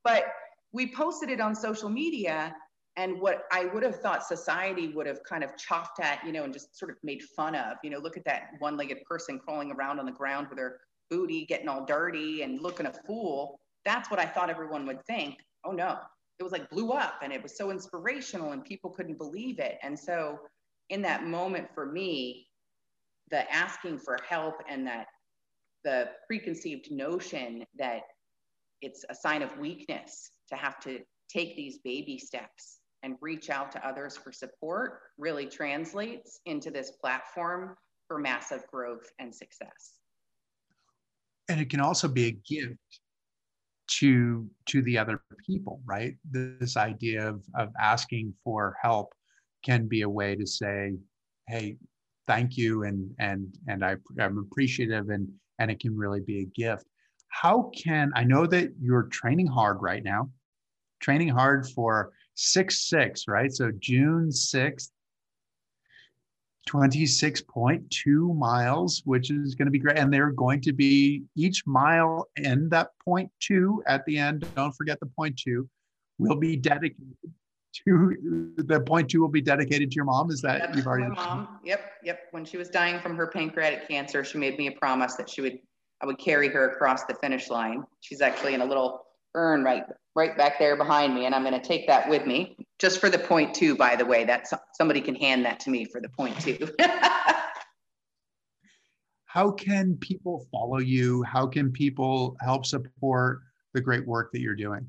[0.05, 0.27] But
[0.73, 2.55] we posted it on social media.
[2.97, 6.43] And what I would have thought society would have kind of chopped at, you know,
[6.43, 9.39] and just sort of made fun of, you know, look at that one legged person
[9.39, 13.61] crawling around on the ground with her booty getting all dirty and looking a fool.
[13.85, 15.39] That's what I thought everyone would think.
[15.65, 15.99] Oh no,
[16.39, 19.78] it was like blew up and it was so inspirational and people couldn't believe it.
[19.82, 20.39] And so
[20.89, 22.47] in that moment for me,
[23.30, 25.07] the asking for help and that
[25.84, 28.03] the preconceived notion that
[28.80, 33.70] it's a sign of weakness to have to take these baby steps and reach out
[33.72, 37.76] to others for support really translates into this platform
[38.07, 39.95] for massive growth and success.
[41.49, 43.01] And it can also be a gift
[43.89, 46.16] to to the other people right?
[46.30, 49.12] This idea of of asking for help
[49.64, 50.95] can be a way to say
[51.49, 51.76] hey
[52.26, 55.28] thank you and and and I, i'm appreciative and
[55.59, 56.84] and it can really be a gift.
[57.28, 60.30] How can i know that you're training hard right now
[61.01, 63.53] training hard for 6 6 right?
[63.53, 64.91] So june 6th
[66.69, 69.99] 26.2 miles, which is going to be great.
[69.99, 74.47] And they're going to be each mile and that point two at the end.
[74.55, 75.69] Don't forget the point two
[76.19, 77.16] will be dedicated
[77.85, 80.31] to the point two will be dedicated to your mom.
[80.31, 81.09] Is that you've already?
[81.14, 81.61] Mom.
[81.64, 81.81] Yep.
[82.05, 82.21] Yep.
[82.33, 85.41] When she was dying from her pancreatic cancer, she made me a promise that she
[85.41, 85.59] would,
[86.03, 87.85] I would carry her across the finish line.
[88.01, 89.05] She's actually in a little
[89.35, 89.85] urn right
[90.19, 92.57] right back there behind me and i'm going to take that with me.
[92.81, 95.85] Just for the point two by the way that somebody can hand that to me
[95.85, 96.59] for the point two.
[99.27, 101.23] How can people follow you?
[101.23, 103.43] How can people help support
[103.75, 104.89] the great work that you're doing?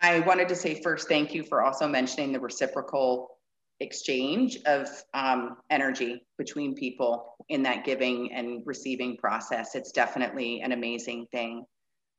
[0.00, 3.36] I wanted to say first thank you for also mentioning the reciprocal
[3.80, 9.74] exchange of um, energy between people in that giving and receiving process.
[9.74, 11.66] It's definitely an amazing thing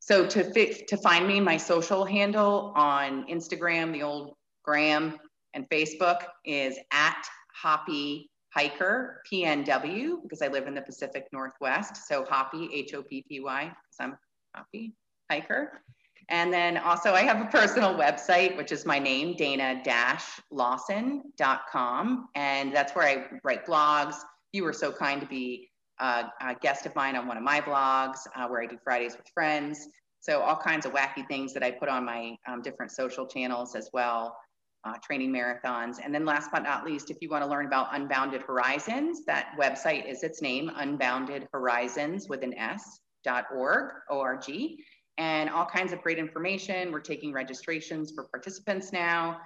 [0.01, 4.33] so to to find me, my social handle on Instagram, the old
[4.65, 5.19] Gram
[5.53, 7.23] and Facebook is at
[7.53, 12.07] Hoppy Hiker PNW because I live in the Pacific Northwest.
[12.07, 14.17] So Hoppy H O P P Y because I'm
[14.55, 14.95] Hoppy
[15.29, 15.83] Hiker.
[16.29, 22.29] And then also I have a personal website, which is my name, dana-lawson.com.
[22.35, 24.15] And that's where I write blogs.
[24.51, 25.70] You were so kind to be
[26.01, 29.15] uh, a guest of mine on one of my blogs uh, where I do Fridays
[29.15, 29.87] with friends.
[30.19, 33.75] So all kinds of wacky things that I put on my um, different social channels
[33.75, 34.35] as well,
[34.83, 35.95] uh, training marathons.
[36.03, 39.53] And then last but not least, if you want to learn about Unbounded Horizons, that
[39.59, 44.83] website is its name, Unbounded Horizons with an S dot org, O-R-G,
[45.17, 46.91] and all kinds of great information.
[46.91, 49.37] We're taking registrations for participants now.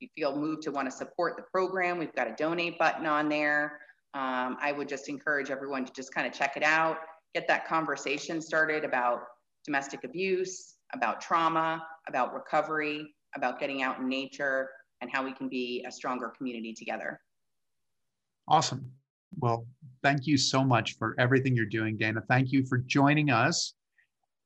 [0.00, 3.06] If you feel moved to want to support the program, we've got a donate button
[3.06, 3.80] on there.
[4.14, 6.98] Um, I would just encourage everyone to just kind of check it out.
[7.34, 9.20] get that conversation started about
[9.64, 14.70] domestic abuse, about trauma, about recovery, about getting out in nature,
[15.02, 17.20] and how we can be a stronger community together.
[18.48, 18.90] Awesome.
[19.38, 19.66] Well,
[20.02, 22.22] thank you so much for everything you're doing, Dana.
[22.28, 23.74] Thank you for joining us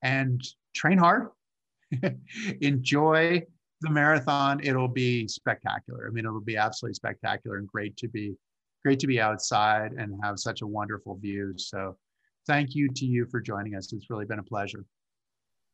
[0.03, 0.41] and
[0.75, 1.29] train hard.
[2.61, 3.41] Enjoy
[3.81, 4.59] the marathon.
[4.61, 6.07] It'll be spectacular.
[6.07, 8.35] I mean, it'll be absolutely spectacular and great to be
[8.83, 11.53] great to be outside and have such a wonderful view.
[11.57, 11.97] So
[12.47, 13.91] thank you to you for joining us.
[13.93, 14.85] It's really been a pleasure.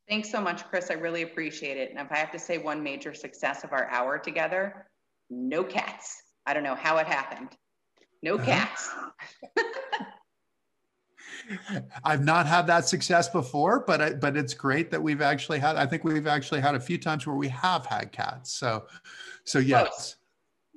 [0.07, 0.89] Thanks so much, Chris.
[0.89, 1.91] I really appreciate it.
[1.91, 4.87] And if I have to say one major success of our hour together,
[5.29, 6.23] no cats.
[6.45, 7.49] I don't know how it happened.
[8.23, 8.45] No uh-huh.
[8.45, 8.89] cats.
[12.03, 15.75] I've not had that success before, but I, but it's great that we've actually had.
[15.77, 18.53] I think we've actually had a few times where we have had cats.
[18.53, 18.85] So,
[19.45, 20.15] so yes, Close.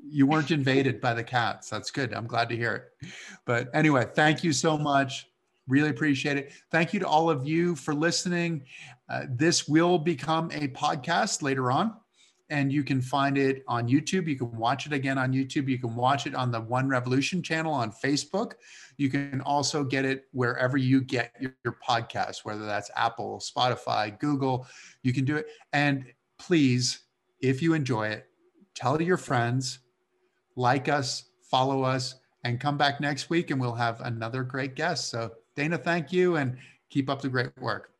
[0.04, 1.70] You weren't invaded by the cats.
[1.70, 2.12] That's good.
[2.12, 3.08] I'm glad to hear it.
[3.44, 5.28] But anyway, thank you so much.
[5.68, 6.52] Really appreciate it.
[6.70, 8.64] Thank you to all of you for listening.
[9.08, 11.94] Uh, this will become a podcast later on,
[12.50, 14.26] and you can find it on YouTube.
[14.26, 15.68] You can watch it again on YouTube.
[15.68, 18.54] You can watch it on the One Revolution channel on Facebook.
[18.96, 24.18] You can also get it wherever you get your, your podcast, whether that's Apple, Spotify,
[24.18, 24.66] Google.
[25.04, 25.46] You can do it.
[25.72, 26.06] And
[26.38, 27.04] please,
[27.40, 28.26] if you enjoy it,
[28.74, 29.78] tell your friends,
[30.56, 35.08] like us, follow us, and come back next week and we'll have another great guest.
[35.08, 36.56] So Dana, thank you and
[36.90, 37.91] keep up the great work.